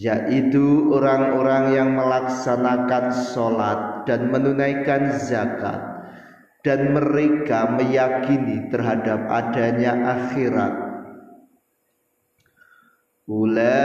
yaitu 0.00 0.96
orang-orang 0.96 1.76
yang 1.76 1.92
melaksanakan 1.92 3.12
sholat 3.12 4.08
dan 4.08 4.32
menunaikan 4.32 5.12
zakat. 5.20 5.92
Dan 6.60 6.92
mereka 6.92 7.72
meyakini 7.72 8.68
terhadap 8.68 9.32
adanya 9.32 9.96
akhirat. 10.12 10.76
Ulaika 13.24 13.80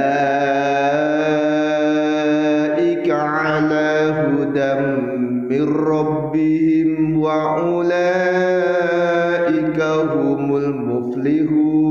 ala 3.16 4.28
hudam 4.28 4.82
min 5.48 5.64
rabbihim 5.72 7.16
wa 7.16 7.64
ulaika 7.64 9.00
humul 10.12 10.76
muflihun 10.76 11.85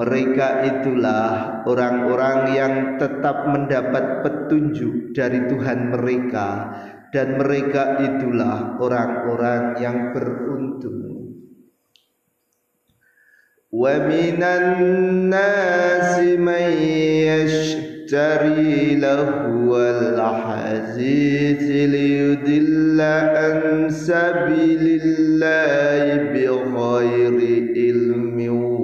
mereka 0.00 0.64
itulah 0.64 1.60
orang-orang 1.68 2.56
yang 2.56 2.96
tetap 2.96 3.52
mendapat 3.52 4.24
petunjuk 4.24 5.12
dari 5.12 5.44
Tuhan 5.44 5.92
mereka 5.92 6.72
dan 7.12 7.36
mereka 7.36 8.00
itulah 8.00 8.80
orang-orang 8.80 9.76
yang 9.76 10.16
beruntung. 10.16 11.36
Wa 13.68 14.00
nasi 15.28 16.40
man 16.40 16.64
yashtari 17.28 18.96
lahu 18.96 19.76
al-hadith 19.76 21.60
liyudilla 21.60 23.36
an 23.36 23.92
sabilillahi 23.92 26.32
bighairi 26.32 27.76
ilmin 27.76 28.80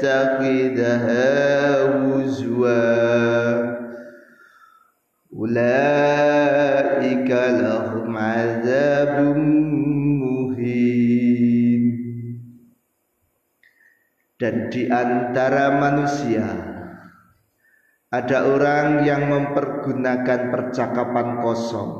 ويتخذها 0.00 1.28
هزوا 1.92 2.96
أولئك 5.36 7.30
لهم 7.30 8.08
عذاب 8.16 9.14
muhin 10.16 11.82
dan 14.40 14.72
di 14.72 14.88
antara 14.88 15.76
manusia 15.76 16.46
ada 18.12 18.48
orang 18.48 19.04
yang 19.04 19.28
mempergunakan 19.28 20.48
percakapan 20.52 21.44
kosong 21.44 21.92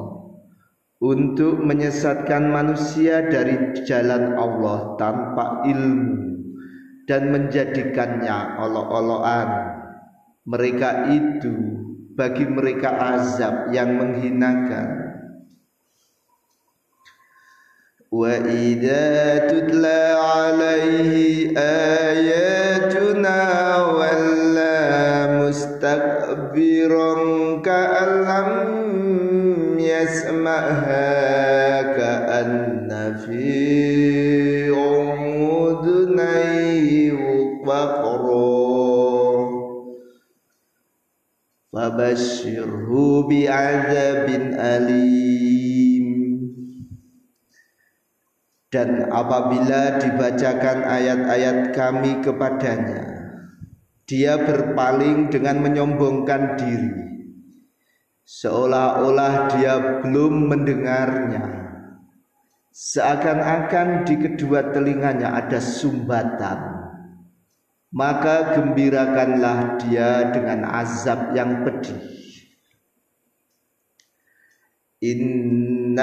untuk 0.97 1.61
menyesatkan 1.61 2.49
manusia 2.49 3.29
dari 3.29 3.77
jalan 3.85 4.33
Allah 4.33 4.97
tanpa 4.97 5.61
ilmu 5.69 6.27
dan 7.10 7.32
menjadikannya 7.34 8.62
olok-olokan. 8.62 9.50
Mereka 10.46 11.14
itu 11.14 11.54
bagi 12.18 12.46
mereka 12.50 12.92
azab 13.18 13.70
yang 13.74 13.96
menghinakan. 13.98 15.02
Idza 18.12 19.48
tutla 19.48 20.20
alaihi 20.20 21.56
ayatuna 21.56 23.40
walla 23.88 24.84
mustakbiran 25.40 27.24
ka'allam 27.64 28.52
yasma'ha 29.80 31.08
ka'anna 31.96 33.16
fi 33.24 33.61
Fabashirhu 41.72 43.32
bi'adzabin 43.32 44.60
alim. 44.60 46.06
Dan 48.72 49.08
apabila 49.08 50.00
dibacakan 50.00 50.84
ayat-ayat 50.88 51.76
kami 51.76 52.24
kepadanya 52.24 53.04
Dia 54.08 54.36
berpaling 54.40 55.32
dengan 55.32 55.64
menyombongkan 55.64 56.60
diri. 56.60 56.92
Seolah-olah 58.28 59.56
dia 59.56 60.04
belum 60.04 60.52
mendengarnya. 60.52 61.44
Seakan-akan 62.72 64.04
di 64.08 64.16
kedua 64.20 64.76
telinganya 64.76 65.40
ada 65.40 65.60
sumbatan 65.64 66.81
maka 67.92 68.56
gembirakanlah 68.56 69.76
dia 69.84 70.32
dengan 70.32 70.64
azab 70.64 71.36
yang 71.36 71.68
pedih. 71.68 72.00
Innallazina 75.02 75.98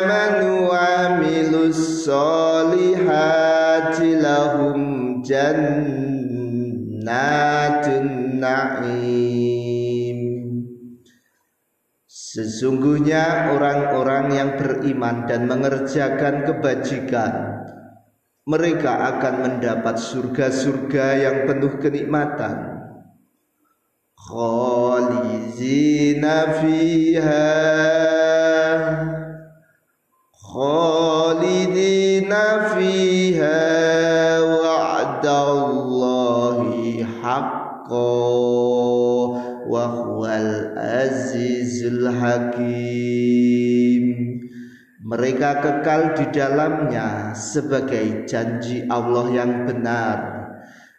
amanu 0.00 0.70
amilus 0.70 2.06
solihati 2.08 2.96
lahum 4.16 5.18
jannatun 5.26 7.10
na'im 8.38 10.18
Sesungguhnya 12.06 13.50
orang-orang 13.56 14.30
yang 14.30 14.60
beriman 14.60 15.24
dan 15.26 15.48
mengerjakan 15.48 16.44
kebajikan 16.44 17.55
mereka 18.46 18.94
akan 19.10 19.42
mendapat 19.42 19.98
surga-surga 19.98 21.18
yang 21.18 21.50
penuh 21.50 21.82
kenikmatan. 21.82 22.78
Khalizina 24.14 25.82
fiha. 26.62 27.58
Khalidina 30.56 31.60
fiha 32.70 33.66
wa'dallahi 34.46 35.82
haqqan 37.02 37.90
wa 39.66 39.90
huwal 39.90 40.70
azizul 40.78 42.14
hakim 42.14 43.55
mereka 45.06 45.62
kekal 45.62 46.18
di 46.18 46.26
dalamnya 46.34 47.30
sebagai 47.38 48.26
janji 48.26 48.82
Allah 48.90 49.30
yang 49.30 49.62
benar. 49.62 50.34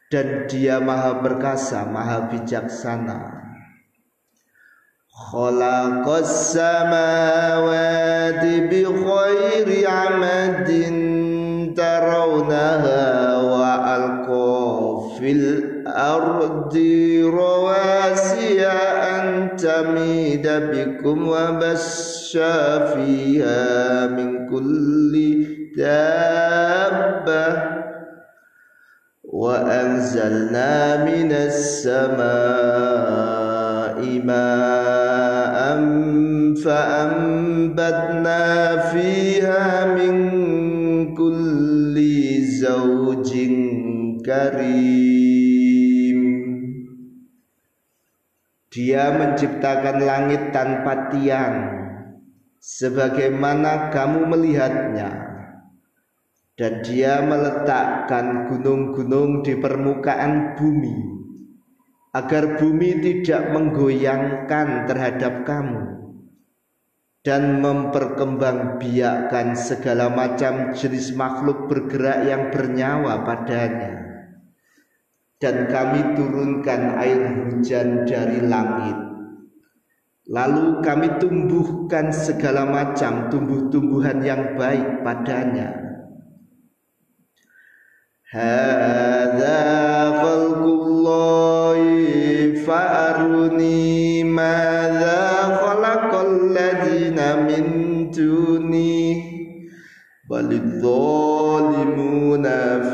Dan 0.07 0.47
dia 0.47 0.79
maha 0.79 1.19
perkasa 1.19 1.83
maha 1.83 2.31
bijaksana. 2.31 3.35
Khalaqas 5.11 6.55
samawati 6.55 7.51
bi 8.71 8.87
khairi 8.87 9.83
amadin 9.83 10.95
الأرض 16.07 16.77
رواسي 17.23 18.67
أن 18.67 19.57
تميد 19.57 20.47
بكم 20.47 21.27
وبش 21.27 22.37
فيها 22.93 24.07
من 24.07 24.49
كل 24.49 25.45
دابة. 25.77 27.63
وأنزلنا 29.23 31.05
من 31.05 31.31
السماء 31.31 32.17
ماء 34.25 35.57
فأنبتنا 36.65 38.45
فيها 38.77 39.85
من 39.85 40.15
كل 41.15 41.95
زوج 42.41 43.31
كريم. 44.25 45.06
Dia 48.77 49.09
menciptakan 49.09 50.05
langit 50.05 50.53
tanpa 50.53 51.09
tiang. 51.09 51.81
Sebagaimana 52.61 53.89
kamu 53.89 54.29
melihatnya. 54.29 55.09
Dan 56.53 56.85
dia 56.85 57.25
meletakkan 57.25 58.45
gunung-gunung 58.45 59.41
di 59.41 59.57
permukaan 59.57 60.53
bumi 60.53 60.93
agar 62.13 62.61
bumi 62.61 63.01
tidak 63.01 63.49
menggoyangkan 63.53 64.89
terhadap 64.89 65.45
kamu 65.45 65.81
dan 67.21 67.61
memperkembangbiakkan 67.61 69.53
segala 69.53 70.09
macam 70.09 70.73
jenis 70.73 71.13
makhluk 71.13 71.69
bergerak 71.69 72.25
yang 72.25 72.49
bernyawa 72.49 73.21
padanya 73.21 74.06
dan 75.37 75.69
kami 75.69 76.17
turunkan 76.17 76.97
air 76.97 77.21
hujan 77.45 78.09
dari 78.09 78.41
langit 78.41 79.07
Lalu 80.27 80.83
kami 80.83 81.23
tumbuhkan 81.23 82.11
segala 82.11 82.67
macam 82.67 83.31
tumbuh-tumbuhan 83.31 84.19
yang 84.19 84.59
baik 84.59 84.99
padanya. 84.99 85.71
Hadza 88.27 89.63
khalqullahi 90.19 91.95
fa'aruni 92.59 94.19
madza 94.27 95.47
khalaqal 95.63 96.51
ladzina 96.51 97.47
min 97.47 97.65
duni 98.11 99.15
balidh 100.27 100.83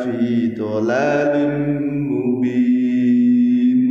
fi 0.06 0.54
dhalalin 2.44 3.82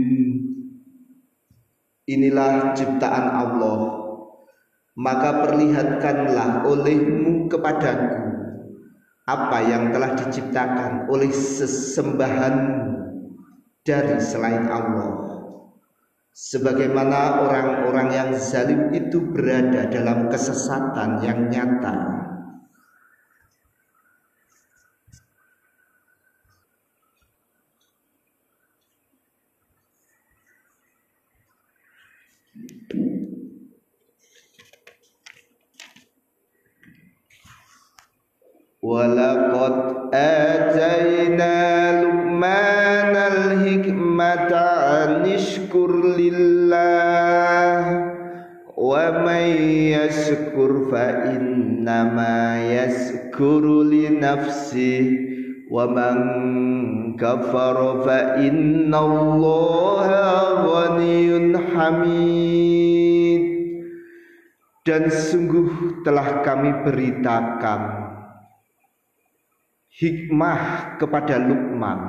Inilah 2.02 2.76
ciptaan 2.76 3.26
Allah. 3.32 3.78
Maka 4.92 5.48
perlihatkanlah 5.48 6.68
olehmu 6.68 7.48
kepadaku 7.48 8.28
Apa 9.24 9.64
yang 9.64 9.88
telah 9.88 10.12
diciptakan 10.12 11.08
oleh 11.08 11.32
sesembahanmu 11.32 12.92
Dari 13.80 14.20
selain 14.20 14.68
Allah. 14.68 15.32
Sebagaimana 16.32 17.44
orang-orang 17.44 18.08
yang 18.12 18.30
zalim 18.36 18.88
itu 18.92 19.20
berada 19.20 19.84
dalam 19.88 20.32
kesesatan 20.32 21.20
yang 21.24 21.52
nyata 21.52 22.22
Walakot 38.82 40.10
ajaina 40.10 42.02
Luqman 42.02 43.14
al-hikmata 43.14 44.66
anishkur 45.06 46.18
lillah 46.18 47.78
Wa 48.74 49.22
man 49.22 49.46
yashkur 49.86 50.90
fa 50.90 51.30
innama 51.30 52.58
yashkuru 52.58 53.86
li 53.86 54.10
nafsi 54.18 54.98
Wa 55.70 55.86
man 55.86 57.14
kafar 57.14 58.02
fa 58.02 58.34
inna 58.42 58.98
allaha 58.98 60.58
ghaniyun 60.66 61.54
hamid 61.70 63.42
Dan 64.82 65.06
sungguh 65.06 66.02
telah 66.02 66.42
kami 66.42 66.82
beritakan 66.82 68.01
hikmah 69.92 70.96
kepada 70.96 71.36
Luqman 71.36 72.00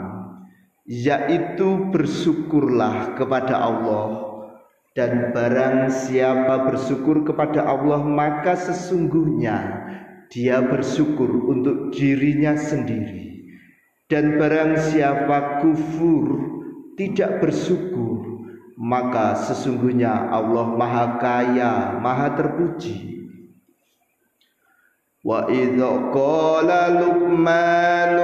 yaitu 0.87 1.91
bersyukurlah 1.91 3.15
kepada 3.15 3.59
Allah. 3.59 4.31
Dan 4.93 5.33
barang 5.33 5.89
siapa 5.89 6.69
bersyukur 6.69 7.25
kepada 7.25 7.65
Allah 7.65 8.05
maka 8.05 8.53
sesungguhnya 8.53 9.81
dia 10.29 10.61
bersyukur 10.61 11.49
untuk 11.49 11.89
dirinya 11.89 12.53
sendiri. 12.53 13.49
Dan 14.05 14.37
barang 14.37 14.77
siapa 14.77 15.65
kufur 15.65 16.25
tidak 16.93 17.41
bersyukur 17.41 18.45
maka 18.77 19.33
sesungguhnya 19.49 20.29
Allah 20.29 20.77
maha 20.77 21.17
kaya 21.17 21.97
maha 21.97 22.37
terpuji 22.37 23.22
Wa 25.23 25.47
idza 25.47 26.11
qala 26.11 26.99
Luqman 26.99 28.19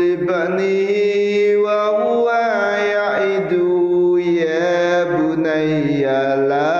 li 0.00 0.16
banihi 0.16 1.60
wa 1.60 1.92
huwa 2.00 2.72
ya'idu 2.80 4.16
ya 4.16 5.12
bunayya 5.12 6.48
la 6.48 6.72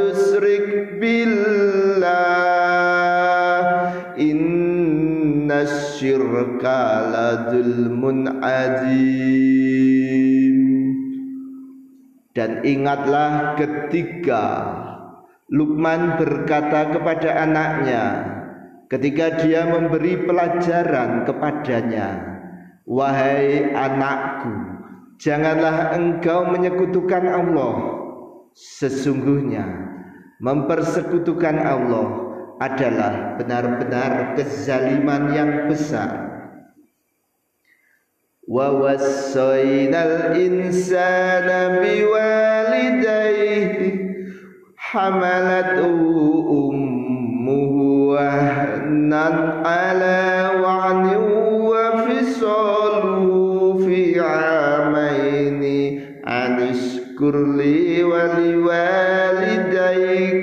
tusrik 0.00 0.96
billah 0.96 2.24
inna 4.16 5.68
syirka 5.68 7.04
la 7.12 7.52
dzulmun 7.52 8.40
adzim 8.40 9.60
dan 12.32 12.64
ingatlah 12.64 13.60
ketika 13.60 14.44
Luqman 15.52 16.14
berkata 16.14 16.94
kepada 16.94 17.42
anaknya, 17.42 18.39
ketika 18.90 19.46
dia 19.46 19.70
memberi 19.70 20.26
pelajaran 20.26 21.22
kepadanya 21.22 22.08
wahai 22.82 23.70
anakku 23.70 24.70
janganlah 25.20 25.92
engkau 25.94 26.48
menyekutukan 26.48 27.28
Allah. 27.28 28.00
Sesungguhnya 28.50 29.62
mempersekutukan 30.42 31.62
Allah 31.62 32.08
adalah 32.58 33.38
benar-benar 33.38 34.34
kezaliman 34.34 35.30
yang 35.36 35.70
besar. 35.70 36.26
Wa 38.50 38.74
wassaynal 38.74 40.34
insana 40.34 41.78
biwalidayhi 41.78 43.94
hamalatu 44.74 45.86
ummuhu 46.50 48.18
wa'ni 50.60 51.16
wa 51.62 52.06
fisaluhu 52.06 53.86
fi 53.86 54.18
amaini 54.18 56.02
anishkur 56.26 57.34
li 57.54 58.02
wa 58.02 58.34
liwalidayk 58.38 60.38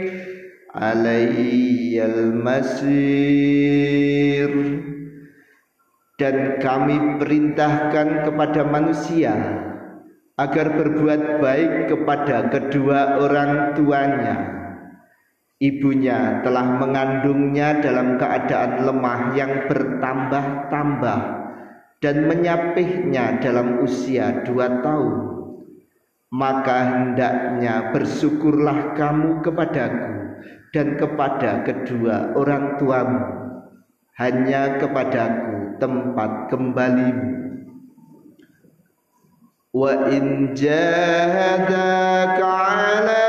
alayyal 0.73 2.33
masir 2.39 4.51
dan 6.17 6.57
kami 6.57 7.21
perintahkan 7.21 8.25
kepada 8.25 8.65
manusia 8.65 9.37
agar 10.37 10.77
berbuat 10.77 11.41
baik 11.41 11.89
kepada 11.89 12.53
kedua 12.53 13.17
orang 13.21 13.73
tuanya 13.73 14.66
ibunya 15.57 16.45
telah 16.45 16.77
mengandungnya 16.77 17.81
dalam 17.81 18.21
keadaan 18.21 18.85
lemah 18.85 19.21
yang 19.33 19.65
bertambah-tambah 19.65 21.19
dan 21.97 22.15
menyapihnya 22.29 23.41
dalam 23.41 23.81
usia 23.81 24.45
dua 24.45 24.81
tahun. 24.85 25.15
Maka 26.27 26.77
hendaknya 26.91 27.95
bersyukurlah 27.95 28.99
kamu 28.99 29.39
kepadaku 29.41 30.13
dan 30.75 30.99
kepada 30.99 31.63
kedua 31.63 32.35
orang 32.35 32.75
tuamu. 32.75 33.23
Hanya 34.17 34.81
kepadaku 34.81 35.77
tempat 35.77 36.49
kembalimu. 36.51 37.37
Wa 39.71 40.09
in 40.09 40.57
jahadaka 40.57 42.49
ala 42.49 43.26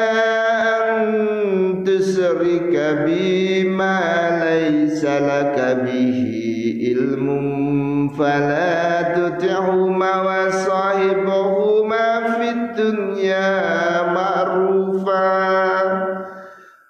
تشرك 2.78 3.04
بي 3.04 3.64
ما 3.64 4.00
ليس 4.44 5.04
لك 5.04 5.78
به 5.84 6.14
علم 6.82 7.28
فلا 8.08 9.02
تطعهما 9.02 10.22
وصاحبهما 10.22 12.20
في 12.34 12.50
الدنيا 12.50 14.02
معروفا. 14.12 15.38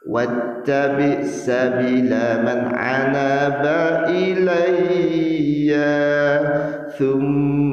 واتبع 0.07 1.23
سبيل 1.23 2.11
من 2.45 2.61
عناب 2.75 3.65
إلي 4.09 5.69
ثم 6.99 7.69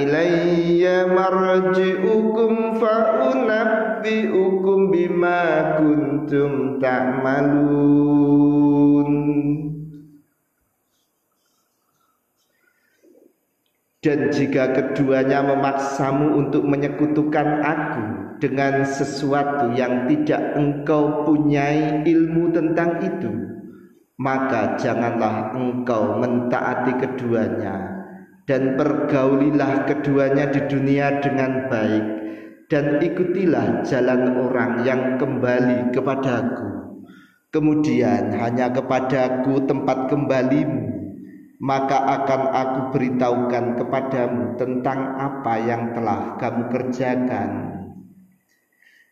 ilayya 0.00 1.06
marji'ukum 1.06 2.80
fa'u 2.80 3.29
unabbi'ukum 4.00 4.88
bima 4.88 5.76
kuntum 5.76 6.80
ta'malun. 6.80 8.30
Dan 14.00 14.32
jika 14.32 14.72
keduanya 14.72 15.44
memaksamu 15.44 16.40
untuk 16.40 16.64
menyekutukan 16.64 17.60
aku 17.60 18.04
dengan 18.40 18.80
sesuatu 18.88 19.76
yang 19.76 20.08
tidak 20.08 20.56
engkau 20.56 21.28
punyai 21.28 22.00
ilmu 22.08 22.48
tentang 22.48 22.96
itu, 23.04 23.28
maka 24.16 24.80
janganlah 24.80 25.52
engkau 25.52 26.16
mentaati 26.16 26.96
keduanya 26.96 28.00
dan 28.48 28.80
pergaulilah 28.80 29.84
keduanya 29.84 30.48
di 30.48 30.64
dunia 30.64 31.20
dengan 31.20 31.68
baik 31.68 32.19
dan 32.70 33.02
ikutilah 33.02 33.82
jalan 33.82 34.40
orang 34.46 34.86
yang 34.86 35.18
kembali 35.18 35.90
kepadaku. 35.90 36.70
Kemudian 37.50 38.30
hanya 38.38 38.70
kepadaku 38.70 39.66
tempat 39.66 40.06
kembalimu 40.06 40.90
maka 41.60 42.00
akan 42.00 42.42
aku 42.56 42.80
beritahukan 42.96 43.76
kepadamu 43.76 44.56
tentang 44.56 45.20
apa 45.20 45.54
yang 45.60 45.92
telah 45.92 46.40
kamu 46.40 46.72
kerjakan. 46.72 47.50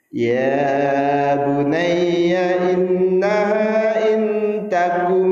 Ya 0.08 1.36
bunayya 1.44 2.72
innaha 2.72 4.00
in 4.08 4.22
takum 4.72 5.28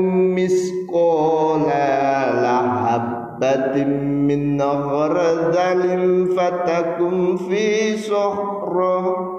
misqala 3.37 3.39
lahabbatin 3.39 4.25
min 4.27 4.57
khardalin 4.57 6.33
fatakum 6.35 7.37
fi 7.49 7.97
suhrah 7.97 9.37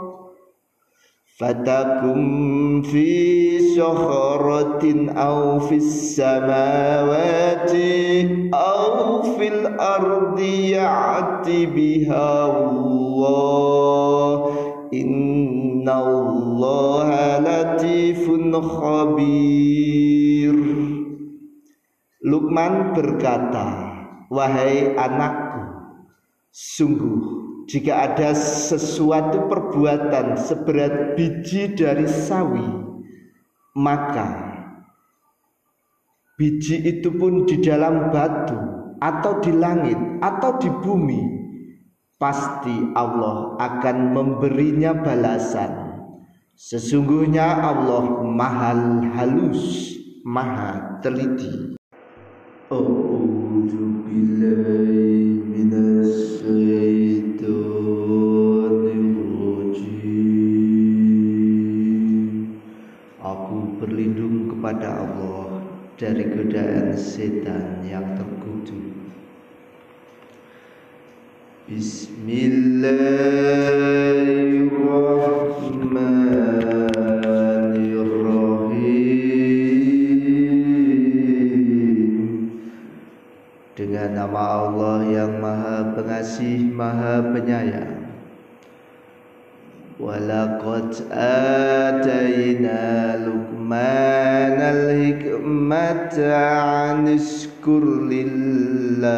Fatakum 1.38 2.82
fi 2.82 3.78
syahratin 3.78 5.14
aw 5.14 5.62
fis 5.62 6.18
samawati 6.18 8.50
aw 8.50 9.22
fil 9.38 9.70
ardi 9.78 10.74
ya'ti 10.74 11.70
biha 11.70 12.50
Allah 12.50 14.50
Inna 14.90 15.94
Allah 15.94 17.38
latifun 17.38 18.58
khabir 18.58 20.58
Luqman 22.26 22.98
berkata 22.98 23.87
Wahai 24.28 24.92
anakku 24.96 25.62
Sungguh 26.52 27.38
jika 27.68 28.08
ada 28.08 28.32
sesuatu 28.32 29.44
perbuatan 29.44 30.40
seberat 30.40 31.12
biji 31.20 31.76
dari 31.76 32.08
sawi 32.08 32.64
maka 33.76 34.56
biji 36.40 36.80
itu 36.82 37.12
pun 37.12 37.44
di 37.44 37.60
dalam 37.60 38.08
batu 38.08 38.56
atau 38.98 39.38
di 39.44 39.52
langit 39.52 40.00
atau 40.24 40.56
di 40.56 40.72
bumi 40.72 41.20
pasti 42.18 42.74
Allah 42.98 43.54
akan 43.62 43.96
memberinya 44.16 44.96
balasan. 44.98 45.86
Sesungguhnya 46.58 47.62
Allah 47.62 48.26
mahal 48.26 49.06
halus 49.14 49.94
maha 50.26 50.98
teliti. 50.98 51.78
A'udzu 52.68 53.06
billahi 53.06 53.47
Kepada 64.58 64.90
Allah 64.90 65.62
dari 65.94 66.26
godaan 66.28 66.92
setan 66.98 67.86
yang 67.86 68.18
terkutuk. 68.18 68.90
Bismillahirrahmanirrahim 71.70 74.37
penyayang 87.22 87.98
Walakot 89.98 91.10
atayna 91.10 93.18
Luqman 93.18 94.62
al-hikmat 94.62 96.14
anishkur 96.14 98.06
lillah. 98.06 99.10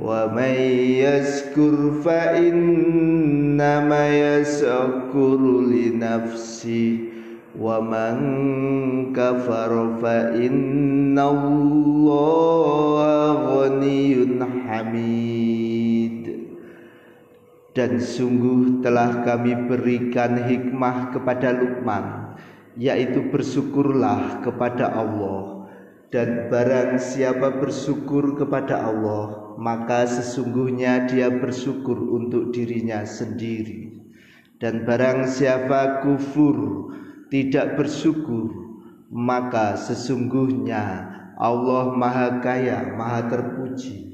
Wa 0.00 0.32
man 0.32 0.56
yashkur 0.96 2.00
fa 2.00 2.40
innama 2.40 4.08
yashkuru 4.08 5.68
li 5.68 5.92
nafsi 5.92 7.12
Wa 7.52 7.84
man 7.84 9.12
kafar 9.12 10.00
fa 10.00 10.32
inna 10.40 11.36
Allah 11.36 13.44
ghaniyun 13.44 14.59
Hamid. 14.90 16.26
Dan 17.70 18.02
sungguh 18.02 18.82
telah 18.82 19.22
kami 19.22 19.70
berikan 19.70 20.34
hikmah 20.34 21.14
kepada 21.14 21.54
Luqman 21.54 22.34
yaitu 22.74 23.30
bersyukurlah 23.30 24.42
kepada 24.42 24.90
Allah. 24.90 25.70
Dan 26.10 26.50
barang 26.50 26.98
siapa 26.98 27.62
bersyukur 27.62 28.34
kepada 28.34 28.82
Allah 28.82 29.54
maka 29.54 30.10
sesungguhnya 30.10 31.06
dia 31.06 31.30
bersyukur 31.30 31.94
untuk 31.94 32.50
dirinya 32.50 33.06
sendiri. 33.06 34.02
Dan 34.58 34.82
barang 34.82 35.30
siapa 35.30 36.02
kufur 36.02 36.90
tidak 37.30 37.78
bersyukur 37.78 38.50
maka 39.14 39.78
sesungguhnya 39.78 41.06
Allah 41.38 41.94
Maha 41.94 42.42
Kaya 42.42 42.92
Maha 42.98 43.30
Terpuji. 43.30 44.09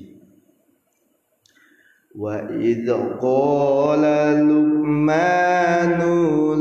وإذ 2.19 2.93
قال 3.23 4.03
لقمان 4.49 6.01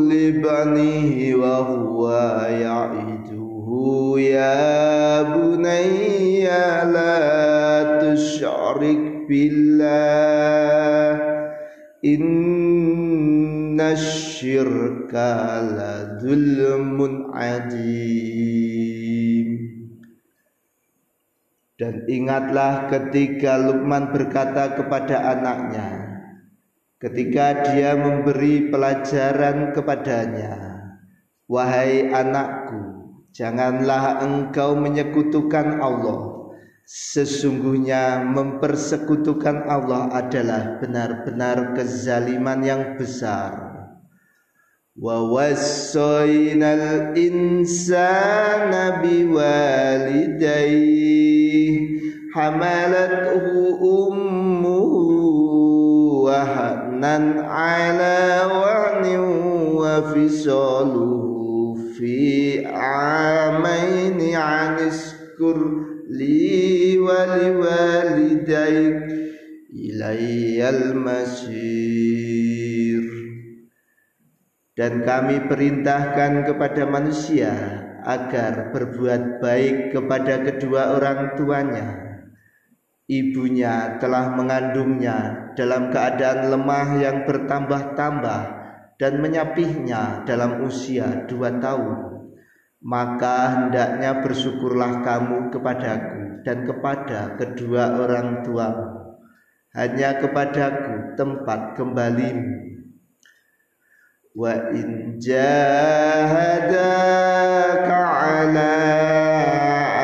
لبنيه 0.09 1.35
وهو 1.35 2.11
يعده 2.49 4.15
يا 4.17 5.21
بني 5.21 6.43
لا 6.91 7.99
تشرك 8.01 9.27
بالله 9.29 11.21
إن 12.05 13.81
الشرك 13.81 15.13
لظلم 15.71 16.97
عظيم 17.33 18.74
Dan 21.75 22.07
ingatlah 22.07 22.87
ketika 22.87 23.59
Luqman 23.59 24.15
berkata 24.15 24.79
kepada 24.79 25.35
anaknya 25.35 25.87
ketika 27.03 27.67
dia 27.67 27.99
memberi 27.99 28.71
pelajaran 28.71 29.75
kepadanya 29.75 30.75
Wahai 31.45 32.09
anakku 32.09 32.95
janganlah 33.35 34.23
engkau 34.23 34.73
menyekutukan 34.73 35.77
Allah. 35.77 36.33
Sesungguhnya 36.85 38.21
mempersekutukan 38.23 39.65
Allah 39.69 40.09
adalah 40.13 40.77
benar-benar 40.81 41.73
kezaliman 41.73 42.61
yang 42.61 42.83
besar 42.97 43.74
Wassaynal 44.97 47.11
insana 47.19 49.03
biwalidayhi 49.03 50.95
حملته 52.35 53.47
أمه 54.11 54.91
وهنا 56.27 57.15
على 57.47 58.19
وهن 58.51 59.05
وفصاله 59.79 61.23
في 61.97 62.19
عامين 62.65 64.19
عن 64.35 64.73
اسكر 64.75 65.57
لي 66.09 66.99
ولوالديك 66.99 68.99
إلي 69.73 70.69
المسير 70.69 72.04
dan 74.75 75.07
kami 75.07 75.47
perintahkan 75.47 76.43
kepada 76.51 76.83
manusia 76.83 77.51
agar 78.03 78.75
berbuat 78.75 79.39
baik 79.39 79.95
kepada 79.95 80.43
kedua 80.43 80.99
orang 80.99 81.39
tuanya. 81.39 81.87
Ibunya 83.07 84.01
telah 84.03 84.35
mengandungnya 84.35 85.51
dalam 85.55 85.93
keadaan 85.95 86.51
lemah 86.51 86.87
yang 86.99 87.17
bertambah-tambah 87.23 88.41
dan 88.99 89.13
menyapihnya 89.23 90.27
dalam 90.27 90.65
usia 90.67 91.23
dua 91.29 91.55
tahun. 91.55 92.27
Maka 92.85 93.37
hendaknya 93.57 94.21
bersyukurlah 94.21 95.01
kamu 95.01 95.49
kepadaku 95.49 96.43
dan 96.45 96.67
kepada 96.67 97.33
kedua 97.39 97.97
orang 97.97 98.43
tuamu. 98.45 98.89
Hanya 99.73 100.21
kepadaku 100.21 101.17
tempat 101.17 101.73
kembalimu 101.77 102.74
وإن 104.35 105.19
جاهداك 105.19 106.67
على 107.91 108.75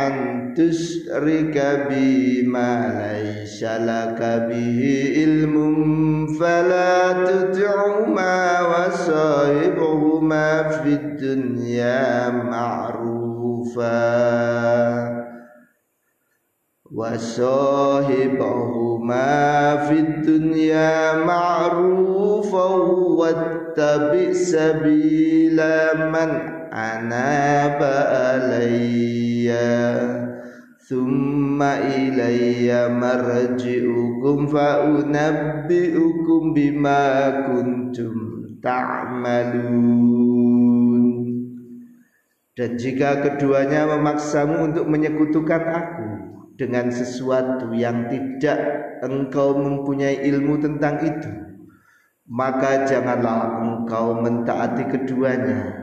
أن 0.08 0.54
تشرك 0.54 1.86
بي 1.90 2.42
ما 2.48 3.04
ليس 3.04 3.64
لك 3.64 4.20
به 4.50 4.80
علم 5.16 5.56
فلا 6.40 7.12
تطعهما 7.12 8.62
وصاحبهما 8.62 10.64
في 10.70 10.90
الدنيا 10.90 12.30
معروفا 12.30 14.02
وصاحبهما 18.12 19.78
في 19.78 19.94
الدنيا 19.94 21.14
معروفا 21.26 22.66
wattabi 23.72 24.36
sabila 24.36 25.96
man 26.12 26.32
anaba 26.76 27.96
alayya 28.36 30.28
Thumma 30.92 31.88
ilayya 31.88 32.92
marji'ukum 32.92 34.52
fa'unabbi'ukum 34.52 36.52
bima 36.52 37.32
kuntum 37.48 38.16
ta'malun. 38.60 39.72
Dan 42.52 42.76
jika 42.76 43.24
keduanya 43.24 43.88
memaksamu 43.88 44.68
untuk 44.68 44.92
menyekutukan 44.92 45.64
aku 45.64 46.08
dengan 46.60 46.92
sesuatu 46.92 47.72
yang 47.72 48.12
tidak 48.12 48.60
engkau 49.00 49.56
mempunyai 49.56 50.28
ilmu 50.28 50.60
tentang 50.60 51.08
itu 51.08 51.51
maka 52.32 52.88
janganlah 52.88 53.60
engkau 53.60 54.24
mentaati 54.24 54.88
keduanya 54.88 55.76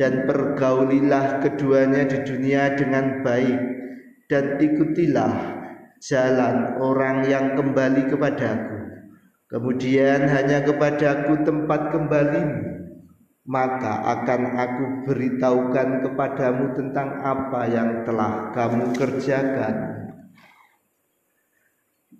dan 0.00 0.24
pergaulilah 0.24 1.44
keduanya 1.44 2.08
di 2.08 2.18
dunia 2.24 2.72
dengan 2.72 3.20
baik 3.20 3.60
dan 4.32 4.56
ikutilah 4.56 5.60
jalan 6.00 6.80
orang 6.80 7.28
yang 7.28 7.54
kembali 7.54 8.08
kepadaku. 8.08 8.78
Kemudian 9.52 10.32
hanya 10.32 10.64
kepadaku 10.64 11.44
tempat 11.44 11.92
kembalimu, 11.92 12.88
maka 13.44 14.00
akan 14.16 14.42
aku 14.56 14.84
beritahukan 15.04 16.08
kepadamu 16.08 16.72
tentang 16.72 17.20
apa 17.20 17.68
yang 17.68 17.90
telah 18.08 18.48
kamu 18.56 18.96
kerjakan. 18.96 20.01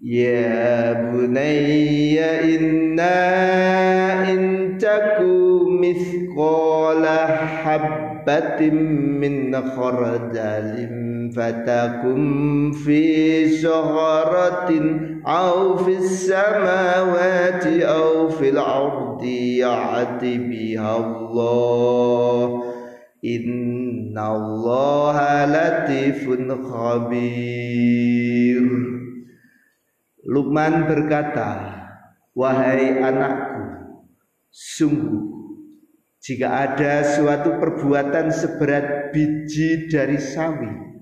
Ya 0.02 0.98
bunayya 0.98 2.42
inna 2.42 4.26
in 4.26 4.74
taku 4.74 5.70
mithqala 5.78 7.38
habbatin 7.62 8.74
min 9.22 9.54
khardalin 9.54 11.12
فتكن 11.32 12.72
في 12.84 13.48
شهرة 13.48 14.70
أو 15.26 15.76
في 15.76 15.96
السماوات 15.96 17.66
أو 17.66 18.28
في 18.28 18.48
الأرض 18.48 19.24
يعتي 19.24 20.38
بها 20.38 20.96
الله. 20.96 22.62
إن 23.24 24.18
الله 24.18 25.46
لطيف 25.46 26.28
خبير. 26.68 28.62
Luqman 30.26 30.86
berkata, 30.86 31.78
Wahai 32.32 32.96
anakku, 33.02 33.64
sungguh 34.48 35.32
jika 36.22 36.48
ada 36.48 37.02
suatu 37.02 37.58
perbuatan 37.58 38.30
seberat 38.30 39.10
biji 39.10 39.90
dari 39.90 40.16
sawi 40.16 40.92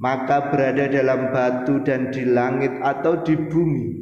maka 0.00 0.48
berada 0.48 0.88
dalam 0.88 1.28
batu 1.28 1.84
dan 1.84 2.08
di 2.08 2.24
langit 2.24 2.72
atau 2.80 3.20
di 3.20 3.36
bumi 3.36 4.00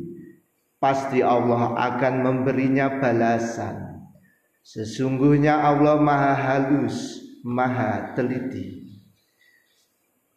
pasti 0.78 1.18
Allah 1.18 1.74
akan 1.74 2.14
memberinya 2.22 3.02
balasan. 3.02 4.06
Sesungguhnya 4.62 5.59
Allah 5.59 5.98
maha 5.98 6.34
halus 6.38 7.18
maha 7.42 8.14
teliti 8.14 8.78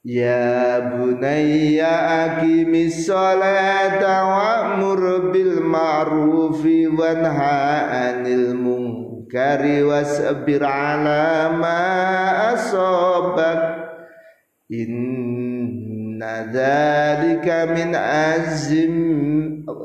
Ya 0.01 0.81
bunayya 0.97 2.25
aqimis 2.25 3.05
salata 3.05 4.25
wa'mur 4.25 5.29
bil 5.29 5.61
ma'rufi 5.61 6.89
wanha 6.89 7.85
'anil 7.85 8.57
munkari 8.57 9.85
wasbir 9.85 10.65
'ala 10.65 11.53
ma 11.53 11.85
asabak. 12.49 13.61
Inna 14.73 16.49
dzalika 16.49 17.69
min 17.69 17.93
azm 17.93 18.95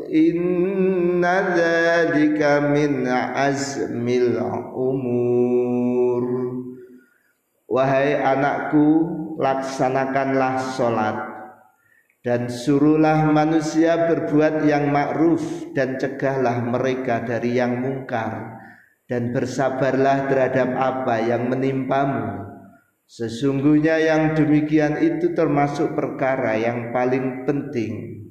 Inna 0.09 1.53
dzalika 1.53 2.73
min 2.73 3.05
azmil 3.05 4.41
umur. 4.73 6.25
Wahai 7.69 8.17
anakku 8.17 9.26
laksanakanlah 9.37 10.76
sholat. 10.76 11.16
Dan 12.26 12.51
suruhlah 12.51 13.30
manusia 13.30 14.11
berbuat 14.11 14.66
yang 14.66 14.91
ma'ruf 14.91 15.70
dan 15.78 15.95
cegahlah 15.95 16.59
mereka 16.59 17.22
dari 17.22 17.55
yang 17.55 17.78
mungkar. 17.78 18.59
Dan 19.07 19.30
bersabarlah 19.30 20.26
terhadap 20.26 20.74
apa 20.74 21.22
yang 21.22 21.47
menimpamu. 21.47 22.43
Sesungguhnya 23.07 24.03
yang 24.03 24.34
demikian 24.34 24.99
itu 24.99 25.30
termasuk 25.30 25.95
perkara 25.95 26.59
yang 26.59 26.91
paling 26.91 27.47
penting. 27.47 28.26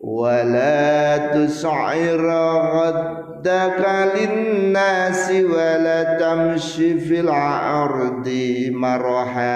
Wala 0.00 1.28
tus'ir 1.28 2.24
ghaddaka 2.24 4.16
linnasi 4.16 5.44
wala 5.44 6.16
tamshi 6.16 6.96
fil 6.96 7.28
ardi 7.28 8.72
maraha 8.72 9.52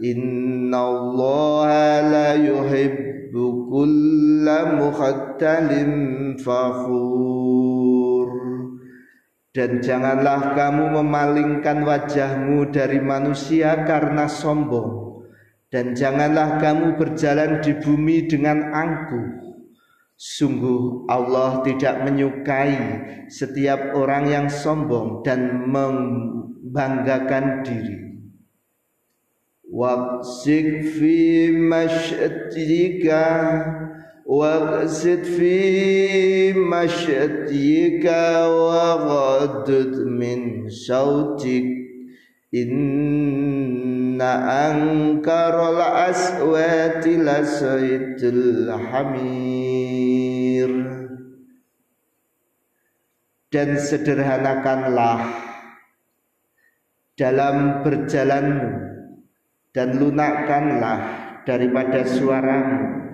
Inna 0.00 0.80
Allah 0.80 1.68
la 2.08 2.30
yuhibbu 2.40 3.68
kulla 3.68 4.80
mukhattalin 4.80 6.40
fakhur 6.40 8.32
dan 9.52 9.84
janganlah 9.84 10.56
kamu 10.56 10.96
memalingkan 10.96 11.84
wajahmu 11.84 12.72
dari 12.72 12.96
manusia 12.96 13.84
karena 13.84 14.24
sombong 14.24 14.99
dan 15.70 15.94
janganlah 15.94 16.58
kamu 16.58 16.98
berjalan 16.98 17.62
di 17.62 17.78
bumi 17.78 18.26
dengan 18.26 18.74
angkuh. 18.74 19.54
Sungguh 20.20 21.08
Allah 21.08 21.64
tidak 21.64 22.04
menyukai 22.04 22.76
setiap 23.32 23.96
orang 23.96 24.28
yang 24.28 24.46
sombong 24.52 25.24
dan 25.24 25.64
membanggakan 25.70 27.64
diri. 27.64 28.10
Waqsid 29.70 30.98
fi 30.98 31.48
Waqsid 34.30 35.24
fi 35.24 35.56
Waqadud 38.44 39.92
min 40.04 40.66
syautik 40.68 41.64
inna 44.20 44.68
angkarol 44.68 45.80
aswati 45.80 47.16
lasoitul 47.16 48.68
hamir 48.68 50.68
dan 53.48 53.80
sederhanakanlah 53.80 55.24
dalam 57.16 57.80
berjalanmu 57.80 58.68
dan 59.72 59.88
lunakkanlah 59.96 61.00
daripada 61.48 62.04
suaramu 62.04 63.08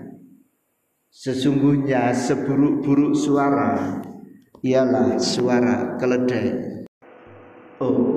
sesungguhnya 1.14 2.10
seburuk-buruk 2.10 3.14
suara 3.14 4.02
ialah 4.66 5.22
suara 5.22 5.94
keledai. 6.02 6.82
Oh, 7.78 8.16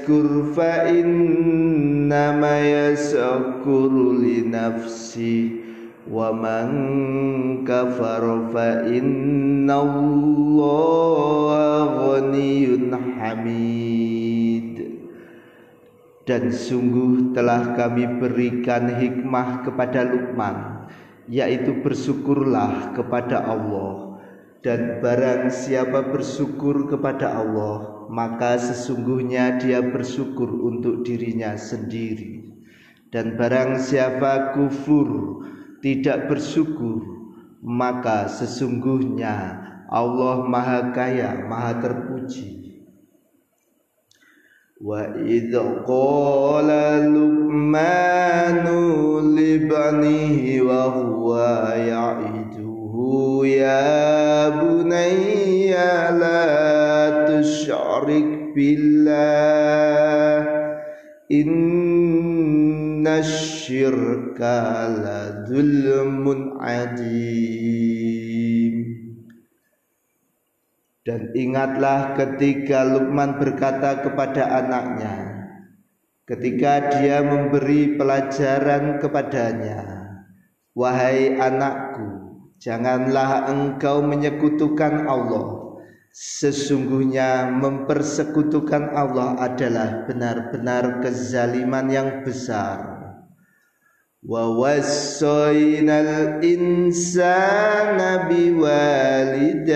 yaskur 0.00 0.56
fa 0.56 0.88
innama 0.88 2.56
yaskur 2.56 3.92
li 4.16 4.48
nafsi 4.48 5.60
wa 6.08 6.32
man 6.32 7.60
kafar 7.68 8.24
fa 8.48 8.88
innallaha 8.88 10.00
ghaniyun 12.00 12.96
hamid. 13.20 14.88
Dan 16.24 16.48
sungguh 16.48 17.36
telah 17.36 17.76
kami 17.76 18.08
berikan 18.16 18.88
hikmah 18.88 19.68
kepada 19.68 20.08
Luqman 20.08 20.88
yaitu 21.28 21.76
bersyukurlah 21.84 22.96
kepada 22.96 23.44
Allah. 23.44 24.09
Dan 24.60 25.00
barang 25.00 25.48
siapa 25.48 26.12
bersyukur 26.12 26.84
kepada 26.84 27.32
Allah, 27.32 28.04
maka 28.12 28.60
sesungguhnya 28.60 29.56
dia 29.56 29.80
bersyukur 29.80 30.52
untuk 30.52 31.00
dirinya 31.00 31.56
sendiri. 31.56 32.44
Dan 33.08 33.40
barang 33.40 33.80
siapa 33.80 34.52
kufur 34.52 35.40
tidak 35.80 36.28
bersyukur, 36.28 37.00
maka 37.64 38.28
sesungguhnya 38.28 39.64
Allah 39.88 40.44
Maha 40.44 40.92
Kaya, 40.92 41.40
Maha 41.48 41.80
Terpuji. 41.80 42.60
Wa 44.76 45.08
idh 45.24 45.56
qala 45.88 47.08
Luqmanu 47.08 48.78
libanihi 49.32 50.60
wa 50.60 50.82
huwa 50.88 51.74
ya'i 51.76 52.39
يا 53.45 54.49
بني 54.49 55.71
لا 56.21 56.45
تشرك 57.25 58.53
بالله 58.55 60.37
إن 61.31 63.07
الشرك 63.07 64.39
لظلم 65.01 66.25
عظيم 66.61 67.95
Dan 71.05 71.37
ingatlah 71.37 72.17
ketika 72.17 72.81
Luqman 72.81 73.37
berkata 73.37 74.01
kepada 74.01 74.41
anaknya 74.57 75.13
ketika 76.25 76.97
dia 76.97 77.21
memberi 77.21 77.93
pelajaran 77.93 78.97
kepadanya 78.97 79.85
Wahai 80.73 81.37
anakku 81.37 82.18
janganlah 82.60 83.48
engkau 83.48 84.04
menyekutukan 84.04 85.08
Allah. 85.08 85.72
Sesungguhnya 86.12 87.48
mempersekutukan 87.54 88.92
Allah 88.92 89.40
adalah 89.40 90.04
benar-benar 90.04 91.00
kezaliman 91.00 91.86
yang 91.88 92.26
besar. 92.26 93.00
Wa 94.20 94.52
wassaynal 94.52 96.44
insana 96.44 98.28
biwalidayhi 98.28 99.70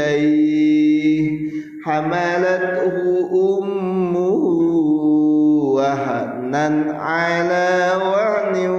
hamalathu 1.80 3.30
ummuhu 3.32 4.61
wahnan 5.80 6.93
ala 6.93 7.97
wahnin 8.05 8.74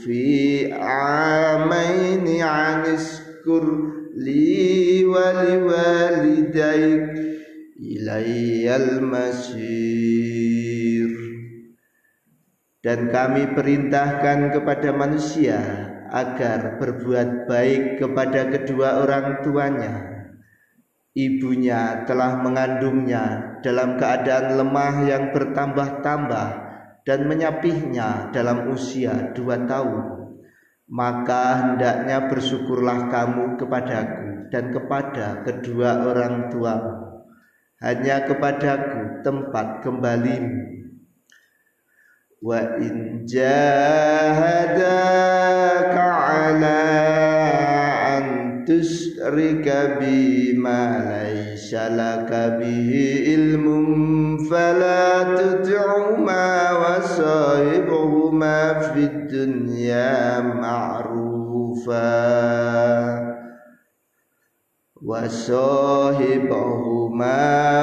fi 0.00 0.72
amaini 0.80 2.40
aniskur 2.40 3.64
li 4.16 5.04
wa 5.04 5.44
liwalidayk 5.44 7.04
ilayyal 7.76 9.04
masir 9.04 10.00
dan 12.80 13.12
kami 13.12 13.52
perintahkan 13.52 14.56
kepada 14.56 14.88
manusia 14.96 15.60
agar 16.10 16.80
berbuat 16.80 17.46
baik 17.46 18.00
kepada 18.00 18.50
kedua 18.50 19.04
orang 19.04 19.44
tuanya. 19.44 19.94
Ibunya 21.10 22.06
telah 22.06 22.38
mengandungnya 22.38 23.58
dalam 23.66 23.98
keadaan 23.98 24.56
lemah 24.62 24.94
yang 25.10 25.24
bertambah-tambah 25.34 26.69
dan 27.10 27.26
menyapihnya 27.26 28.30
dalam 28.30 28.70
usia 28.70 29.34
dua 29.34 29.66
tahun 29.66 30.20
maka 30.90 31.42
hendaknya 31.58 32.30
bersyukurlah 32.30 33.10
kamu 33.10 33.58
kepadaku 33.58 34.50
dan 34.50 34.74
kepada 34.74 35.46
kedua 35.46 36.02
orang 36.10 36.50
tuamu. 36.50 37.22
Hanya 37.80 38.26
kepadaku 38.28 39.24
tempat 39.24 39.80
kembalimu. 39.80 40.84
Wa 42.44 42.76
in 42.82 43.24
jahadaka 43.24 44.74
ala 46.10 47.29
تشرك 48.70 49.66
بما 50.00 50.82
ليس 51.10 51.74
لك 51.74 52.30
به 52.60 52.90
علم 53.26 53.66
فلا 54.50 55.22
تطعهما 55.22 56.48
وصاحبهما 56.72 58.58
في 58.78 59.00
الدنيا 59.00 60.40
معروفا 60.40 62.00
وصاحبهما 65.02 66.46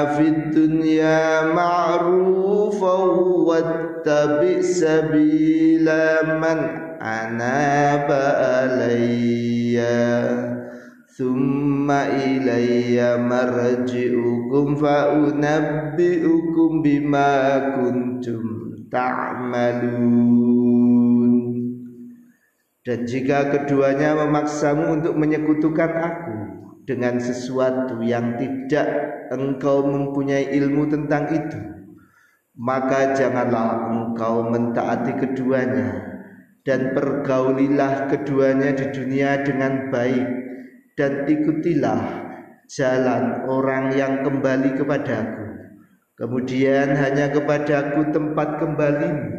في 0.04 0.22
الدنيا 0.22 1.42
معروفا 1.52 2.94
واتبع 3.48 4.60
سبيل 4.60 5.84
من 6.24 6.58
أناب 7.02 8.08
Thumma 11.18 12.14
ilayya 12.14 13.18
marji'ukum 13.18 14.78
fa 14.78 15.18
bima 16.78 17.30
kuntum 17.74 18.44
Dan 22.86 22.98
jika 23.02 23.50
keduanya 23.50 24.14
memaksamu 24.14 25.02
untuk 25.02 25.18
menyekutukan 25.18 25.90
aku 25.90 26.36
dengan 26.86 27.18
sesuatu 27.18 27.98
yang 27.98 28.38
tidak 28.38 28.86
engkau 29.34 29.90
mempunyai 29.90 30.54
ilmu 30.54 30.86
tentang 30.86 31.34
itu 31.34 31.58
maka 32.54 33.18
janganlah 33.18 33.90
engkau 33.90 34.46
mentaati 34.46 35.18
keduanya 35.18 36.14
dan 36.62 36.94
pergaulilah 36.94 38.06
keduanya 38.06 38.70
di 38.70 38.86
dunia 38.94 39.42
dengan 39.46 39.90
baik 39.94 40.47
dan 40.98 41.30
ikutilah 41.30 42.26
jalan 42.66 43.46
orang 43.46 43.94
yang 43.94 44.26
kembali 44.26 44.74
kepadaku. 44.74 45.46
Kemudian 46.18 46.98
hanya 46.98 47.30
kepadaku 47.30 48.10
tempat 48.10 48.58
kembalimu 48.58 49.38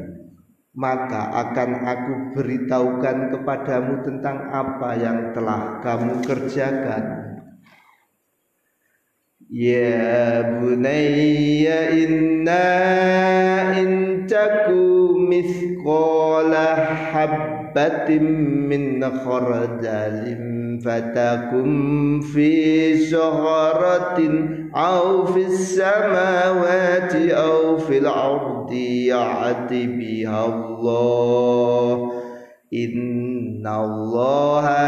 maka 0.79 1.27
akan 1.33 1.69
aku 1.83 2.13
beritahukan 2.39 3.35
kepadamu 3.35 3.99
tentang 4.07 4.47
apa 4.53 4.89
yang 4.95 5.35
telah 5.35 5.83
kamu 5.83 6.23
kerjakan. 6.23 7.03
Ya 9.49 10.45
bunayya 10.55 11.89
inna 11.99 12.69
in 13.75 14.23
taku 14.29 15.17
mithqala 15.25 16.85
habbatin 17.11 18.23
min 18.69 19.01
khardalin 19.01 20.58
fatakum 20.79 22.23
fi 22.23 22.95
syaharatin 22.97 24.67
aw 24.73 25.27
fis 25.29 25.75
samawati 25.75 27.35
aw 27.35 27.77
fil 27.83 28.07
ardi 28.07 29.11
ya'ti 29.11 29.87
biha 29.91 30.39
Allah 30.47 32.09
innallaha 32.71 34.01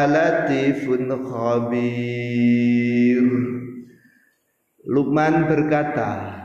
latifun 0.07 1.11
khabir 1.27 3.25
Luqman 4.81 5.45
berkata 5.45 6.41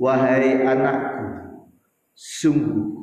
wahai 0.00 0.64
anakku 0.64 1.28
sungguh 2.14 2.94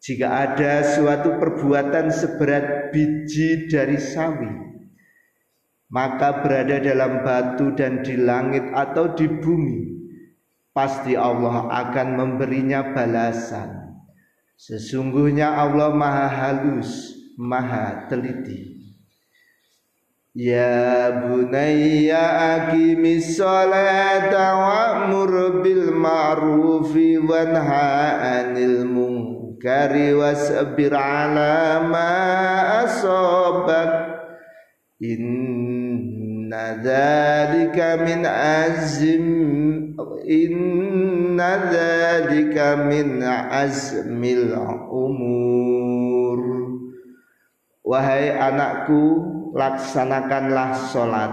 jika 0.00 0.26
ada 0.48 0.80
suatu 0.80 1.36
perbuatan 1.36 2.08
seberat 2.08 2.88
biji 2.88 3.68
dari 3.68 4.00
sawi 4.00 4.69
maka 5.90 6.40
berada 6.46 6.78
dalam 6.78 7.26
batu 7.26 7.74
dan 7.74 8.06
di 8.06 8.14
langit 8.14 8.62
atau 8.72 9.12
di 9.12 9.26
bumi 9.26 9.78
pasti 10.70 11.18
Allah 11.18 11.66
akan 11.66 12.08
memberinya 12.14 12.94
balasan 12.94 13.80
Sesungguhnya 14.60 15.56
Allah 15.56 15.88
maha 15.88 16.28
halus, 16.28 17.16
maha 17.40 18.04
teliti. 18.12 18.76
Ya 20.36 21.08
bunayya 21.24 22.60
aqimis 22.60 23.40
salata 23.40 24.60
wa'mur 24.60 25.64
bil 25.64 25.96
ma'rufi 25.96 27.16
wanha 27.24 28.20
'anil 28.20 28.84
munkari 28.84 30.12
wasbir 30.12 30.92
'ala 30.92 31.80
ma 31.88 32.12
asabak 32.84 34.20
inna 35.00 35.49
dzalika 36.80 38.00
min 38.04 38.22
azm 38.28 39.26
inna 40.24 41.50
dzalika 41.70 42.84
min 42.86 43.22
azmil 43.24 44.54
umur. 44.88 46.40
Wahai 47.80 48.30
anakku 48.30 49.02
laksanakanlah 49.56 50.78
salat 50.94 51.32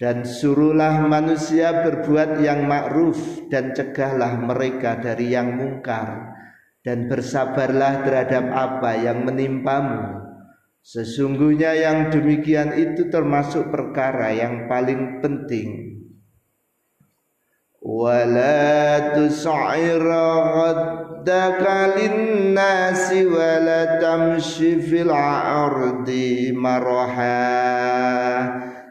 dan 0.00 0.24
suruhlah 0.24 1.04
manusia 1.04 1.84
berbuat 1.84 2.40
yang 2.40 2.64
ma'ruf 2.64 3.44
dan 3.52 3.76
cegahlah 3.76 4.40
mereka 4.40 4.96
dari 4.96 5.36
yang 5.36 5.60
mungkar 5.60 6.32
dan 6.80 7.04
bersabarlah 7.12 8.08
terhadap 8.08 8.48
apa 8.48 8.96
yang 8.96 9.28
menimpamu 9.28 10.19
Sesungguhnya 10.80 11.76
yang 11.76 12.08
demikian 12.08 12.72
itu 12.72 13.12
termasuk 13.12 13.68
perkara 13.68 14.32
yang 14.32 14.64
paling 14.64 15.20
penting. 15.20 16.00
Wala 17.80 19.16
tus'ira 19.16 20.28
ghaddaka 20.52 21.96
linnasi 21.96 23.24
wala 23.24 23.96
tamshi 24.00 24.80
fil 24.84 25.12
ardi 25.12 26.52
maraha 26.52 27.40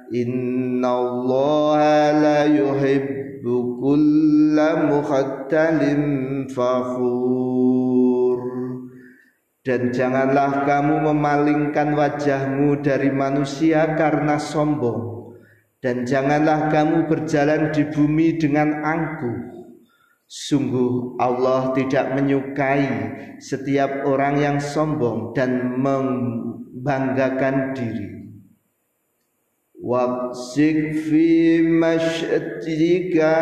Inna 0.09 0.89
Allah 0.89 1.77
la 2.17 2.49
yuhibbu 2.49 3.77
kulla 3.77 4.89
mukhtalin 4.89 6.49
fakhur 6.49 8.09
dan 9.63 9.91
janganlah 9.91 10.63
kamu 10.63 11.11
memalingkan 11.11 11.91
wajahmu 11.95 12.79
dari 12.79 13.11
manusia 13.11 13.95
karena 13.99 14.39
sombong 14.39 15.19
dan 15.79 16.03
janganlah 16.03 16.67
kamu 16.67 17.07
berjalan 17.07 17.71
di 17.71 17.87
bumi 17.87 18.35
dengan 18.35 18.83
angkuh. 18.83 19.63
Sungguh 20.29 21.17
Allah 21.17 21.73
tidak 21.73 22.13
menyukai 22.13 22.85
setiap 23.41 24.05
orang 24.05 24.37
yang 24.37 24.61
sombong 24.61 25.33
dan 25.33 25.81
membanggakan 25.81 27.73
diri. 27.73 28.29
Waqsid 29.79 31.07
fi 31.07 31.63
masyatika 31.63 33.35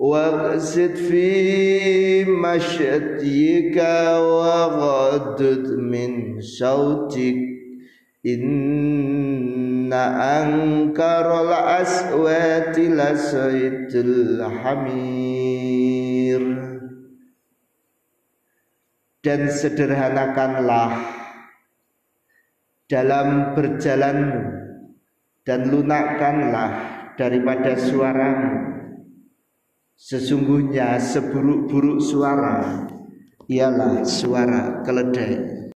Fi 0.00 1.28
masyatika 2.24 4.16
Wa 4.16 4.72
ghadud 4.72 5.76
min 5.76 6.40
sautik 6.40 7.36
Inna 8.24 10.04
angkarol 10.40 11.52
aswati 11.52 12.88
lasaitul 12.88 14.40
hamir 14.64 16.42
Dan 19.20 19.52
sederhanakanlah 19.52 20.96
dalam 22.88 23.52
berjalanmu 23.52 24.42
dan 25.46 25.70
lunakkanlah 25.70 26.70
daripada 27.20 27.76
suaramu 27.78 28.69
Sesungguhnya 30.00 30.96
seburuk-buruk 30.96 32.00
suara 32.00 32.88
ialah 33.52 34.00
suara 34.00 34.80
keledai. 34.80 35.68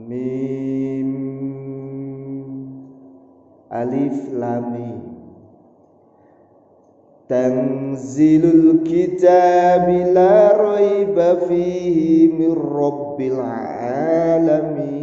Mim 0.10 0.68
Alif 3.80 4.36
Lam 4.36 4.63
Mim. 4.75 4.99
Tanzilul 7.30 8.84
kitab 8.84 9.88
la 10.11 10.51
raiba 10.57 11.39
fihi 11.47 12.27
min 12.27 12.51
rabbil 12.57 13.39
alamin. 13.39 14.97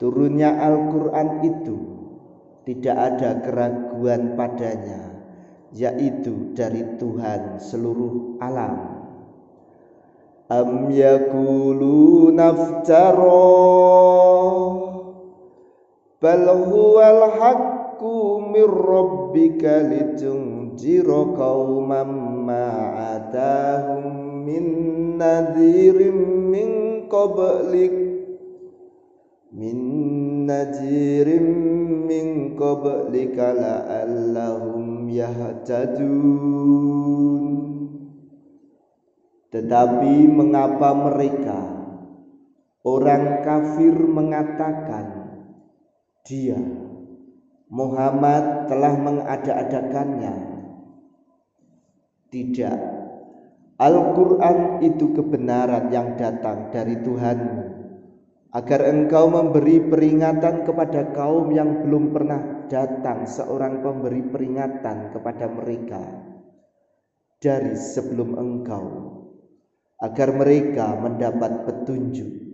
Turunnya 0.00 0.58
Al-Quran 0.58 1.28
itu 1.44 1.76
tidak 2.64 2.96
ada 2.96 3.44
keraguan 3.44 4.34
padanya 4.34 5.14
yaitu 5.74 6.54
dari 6.56 6.96
Tuhan 6.96 7.60
seluruh 7.60 8.40
alam. 8.40 9.04
Am 10.48 10.88
yakulu 10.92 12.30
naftara 12.30 13.42
bal 16.24 16.48
huwal 16.48 17.28
haqq 17.36 17.74
haqqu 17.94 18.50
mir 18.50 18.66
rabbika 18.68 19.86
litunjira 19.86 21.22
qauman 21.38 22.10
ma 22.42 22.66
atahum 23.16 24.42
min 24.44 24.66
nadhirin 25.16 26.50
min 26.50 26.70
qablik. 27.08 27.94
Min 29.54 29.78
nadhirin 30.50 31.46
min 32.10 32.58
qablika 32.58 33.54
la'allahum 33.54 35.06
yahtadun. 35.06 36.42
Tetapi 39.54 40.14
mengapa 40.26 40.90
mereka? 40.98 41.60
Orang 42.84 43.46
kafir 43.46 43.94
mengatakan 43.96 45.23
dia 46.24 46.56
Muhammad 47.74 48.70
telah 48.70 48.94
mengada-adakannya. 48.96 50.34
Tidak. 52.30 52.78
Al-Quran 53.74 54.58
itu 54.86 55.10
kebenaran 55.10 55.90
yang 55.90 56.14
datang 56.14 56.70
dari 56.70 56.94
Tuhanmu 57.02 57.62
agar 58.54 58.80
engkau 58.86 59.26
memberi 59.34 59.82
peringatan 59.82 60.62
kepada 60.62 61.10
kaum 61.10 61.50
yang 61.50 61.82
belum 61.82 62.14
pernah 62.14 62.70
datang 62.70 63.26
seorang 63.26 63.82
pemberi 63.82 64.22
peringatan 64.30 65.10
kepada 65.10 65.50
mereka 65.50 66.02
dari 67.42 67.74
sebelum 67.74 68.38
engkau 68.38 68.86
agar 69.98 70.30
mereka 70.30 70.94
mendapat 71.02 71.66
petunjuk 71.66 72.53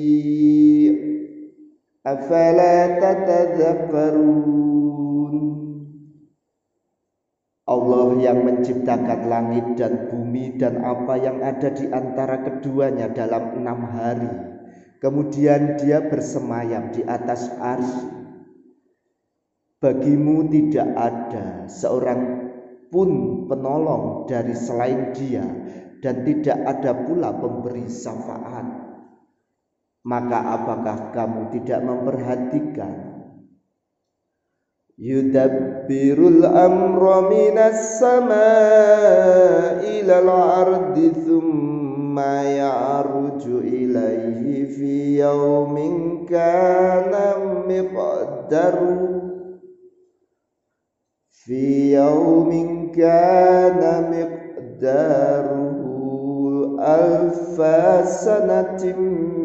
afala 2.01 2.97
tatadzakkarun 2.97 4.71
Allah 7.71 8.19
yang 8.19 8.43
menciptakan 8.43 9.31
langit 9.31 9.79
dan 9.79 10.11
bumi 10.11 10.59
dan 10.59 10.83
apa 10.83 11.15
yang 11.15 11.39
ada 11.39 11.71
di 11.71 11.87
antara 11.87 12.43
keduanya 12.43 13.07
dalam 13.15 13.63
enam 13.63 13.79
hari. 13.95 14.27
Kemudian 14.99 15.79
dia 15.79 16.03
bersemayam 16.03 16.91
di 16.91 17.05
atas 17.07 17.47
arsy. 17.57 18.11
Bagimu 19.81 20.51
tidak 20.51 20.89
ada 20.93 21.65
seorang 21.65 22.51
pun 22.91 23.09
penolong 23.49 24.27
dari 24.29 24.53
selain 24.53 25.15
dia 25.15 25.47
dan 26.03 26.21
tidak 26.27 26.59
ada 26.67 26.91
pula 27.07 27.33
pemberi 27.33 27.87
syafaat. 27.87 28.90
Maka 30.01 30.57
apakah 30.57 31.13
kamu 31.13 31.53
tidak 31.53 31.85
memperhatikan? 31.85 33.13
Yudabbirul 34.97 36.41
amra 36.45 37.29
minas 37.29 38.01
samaa'i 38.01 40.01
ilal 40.01 40.29
ardi 40.29 41.13
thumma 41.13 42.41
ya'ruju 42.49 43.61
ilaihi 43.61 44.65
fi 44.73 45.21
yawmin 45.21 46.25
kana 46.25 47.37
miqdaru. 47.69 49.21
Fi 51.29 51.93
yawmin 51.97 52.89
kana 52.93 54.05
miqdaruhu 54.09 55.91
alfa 56.81 58.01
sanatin 58.05 59.40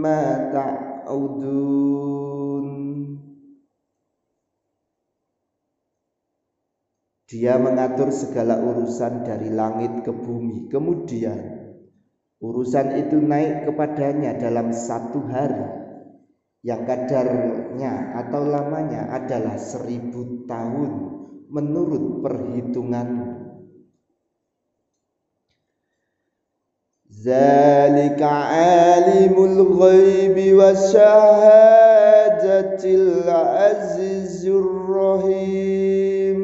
mimma 0.00 0.48
ta'udun 0.48 1.76
Dia 7.30 7.62
mengatur 7.62 8.10
segala 8.10 8.58
urusan 8.58 9.22
dari 9.22 9.54
langit 9.54 10.02
ke 10.02 10.10
bumi. 10.10 10.66
Kemudian 10.66 11.38
urusan 12.42 13.06
itu 13.06 13.22
naik 13.22 13.70
kepadanya 13.70 14.34
dalam 14.34 14.74
satu 14.74 15.30
hari 15.30 15.62
yang 16.66 16.82
kadarnya 16.82 18.18
atau 18.18 18.42
lamanya 18.42 19.14
adalah 19.14 19.54
seribu 19.62 20.42
tahun 20.50 20.90
menurut 21.54 22.18
perhitunganmu. 22.18 23.29
Alimul 28.20 29.60
ghaibi 29.76 30.56
wa 30.56 30.72
syahadatil 30.72 32.08
azizur 33.28 34.64
rahim 34.88 36.40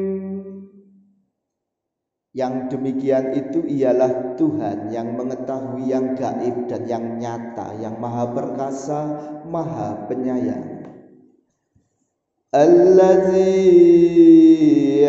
Yang 2.37 2.77
demikian 2.77 3.33
itu 3.33 3.65
ialah 3.65 4.37
Tuhan 4.37 4.93
yang 4.93 5.17
mengetahui 5.17 5.89
yang 5.89 6.13
gaib 6.13 6.69
dan 6.69 6.85
yang 6.85 7.17
nyata, 7.17 7.73
yang 7.81 7.97
maha 7.97 8.29
perkasa, 8.29 9.09
maha 9.49 10.05
penyayang. 10.05 10.77
Allazi 12.53 13.97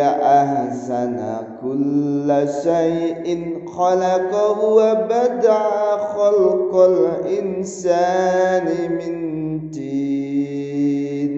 ahsana 0.00 1.60
kulla 1.60 2.48
syai'in 2.48 3.57
wa 3.76 5.08
bada'a 5.08 6.14
khalqal 6.14 7.28
insani 7.28 8.88
min 8.88 9.14
tin 9.72 11.32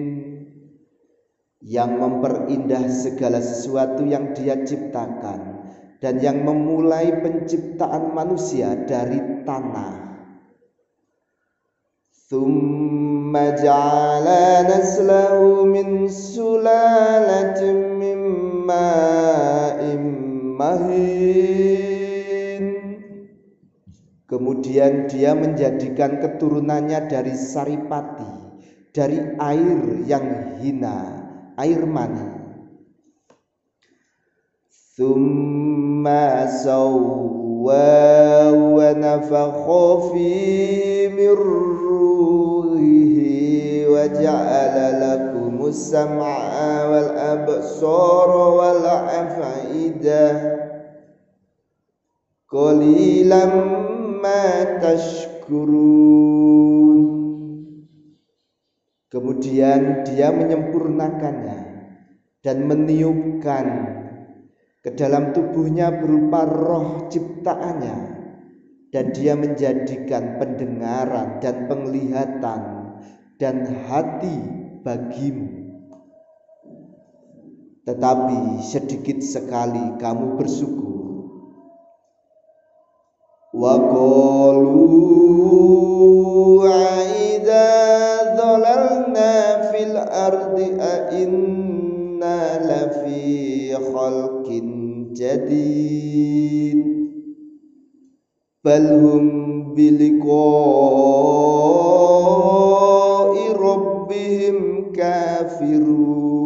yang 1.71 1.95
memperindah 1.95 2.91
segala 2.91 3.39
sesuatu 3.39 4.03
yang 4.03 4.35
dia 4.35 4.59
ciptakan 4.59 5.63
dan 6.01 6.19
yang 6.19 6.43
memulai 6.43 7.13
penciptaan 7.21 8.11
manusia 8.11 8.73
dari 8.89 9.45
tanah. 9.47 10.11
Thumma 12.27 13.55
ja'ala 13.55 14.65
naslahu 14.65 15.63
min 15.69 16.09
sulalatin 16.09 18.01
min 18.01 18.19
ma'in 18.65 20.03
mahin. 20.57 21.80
Kemudian 24.30 25.06
dia 25.06 25.38
menjadikan 25.38 26.18
keturunannya 26.18 27.06
dari 27.06 27.34
saripati, 27.38 28.58
dari 28.90 29.22
air 29.38 30.02
yang 30.02 30.58
hina, 30.58 30.98
air 31.54 31.86
mani. 31.86 32.36
ثم 34.96 36.08
سواه 36.64 38.52
ونفخ 38.78 39.64
فيه 40.12 41.08
من 41.08 41.36
روحه 41.84 43.18
وجعل 43.92 44.76
لكم 45.04 45.66
السمع 45.66 46.36
والأبصار 46.90 48.30
والأفئدة 48.56 50.26
قليلا 52.48 53.44
ma 54.21 54.77
tashkurun. 54.77 56.21
Kemudian 59.11 60.07
dia 60.07 60.31
menyempurnakannya 60.31 61.59
dan 62.39 62.57
meniupkan 62.63 63.65
ke 64.79 64.95
dalam 64.95 65.35
tubuhnya 65.35 65.91
berupa 65.99 66.47
roh 66.47 67.11
ciptaannya 67.11 67.97
dan 68.95 69.11
dia 69.11 69.35
menjadikan 69.35 70.39
pendengaran 70.39 71.43
dan 71.43 71.67
penglihatan 71.67 72.61
dan 73.35 73.55
hati 73.89 74.37
bagimu. 74.85 75.61
Tetapi 77.81 78.61
sedikit 78.61 79.19
sekali 79.25 79.97
kamu 79.97 80.37
bersyukur 80.37 80.90
aida 86.71 87.67
dhalalna 88.39 89.67
fil 89.67 89.99
ardi 89.99 90.71
a 90.79 91.11
inna 91.19 92.63
lafi 92.63 93.75
khalqin 93.75 95.11
jadid 95.11 96.79
bal 98.63 98.87
hum 98.87 99.75
biliqa'i 99.75 100.31
rabbihim 103.51 104.95
kafirun 104.95 106.39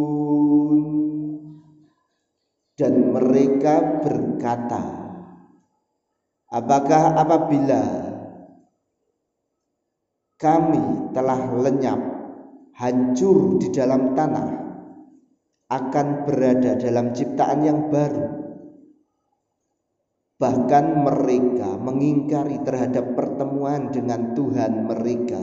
dan 2.74 3.14
mereka 3.14 4.02
berkata 4.02 4.95
apakah 6.56 7.20
apabila 7.20 7.84
kami 10.40 11.12
telah 11.12 11.40
lenyap 11.60 12.00
hancur 12.80 13.60
di 13.60 13.68
dalam 13.68 14.16
tanah 14.16 14.48
akan 15.68 16.06
berada 16.24 16.80
dalam 16.80 17.12
ciptaan 17.12 17.60
yang 17.60 17.92
baru 17.92 18.36
Bahkan 20.36 21.00
mereka 21.00 21.80
mengingkari 21.80 22.60
terhadap 22.60 23.16
pertemuan 23.16 23.88
dengan 23.88 24.36
Tuhan 24.36 24.84
mereka. 24.84 25.40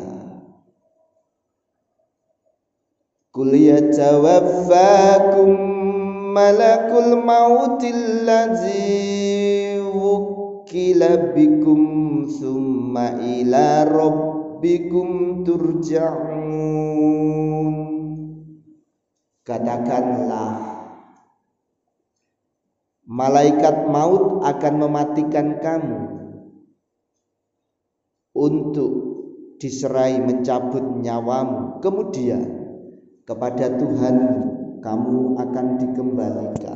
Qul 3.34 3.58
yatawaffakum 3.58 5.50
malakul 6.38 7.18
mautil 7.26 8.22
ladzi 8.30 9.82
wukila 10.74 11.38
bikum 11.38 12.26
summa 12.26 13.22
ila 13.22 13.86
rabbikum 13.86 15.46
turja'un. 15.46 16.50
Katakanlah 19.46 20.58
malaikat 23.06 23.86
maut 23.86 24.42
akan 24.42 24.74
mematikan 24.82 25.62
kamu 25.62 26.02
untuk 28.34 28.92
diserai 29.62 30.26
mencabut 30.26 30.82
nyawamu. 31.06 31.86
Kemudian 31.86 32.50
kepada 33.30 33.78
Tuhan 33.78 34.16
kamu 34.82 35.38
akan 35.38 35.66
dikembalikan 35.86 36.73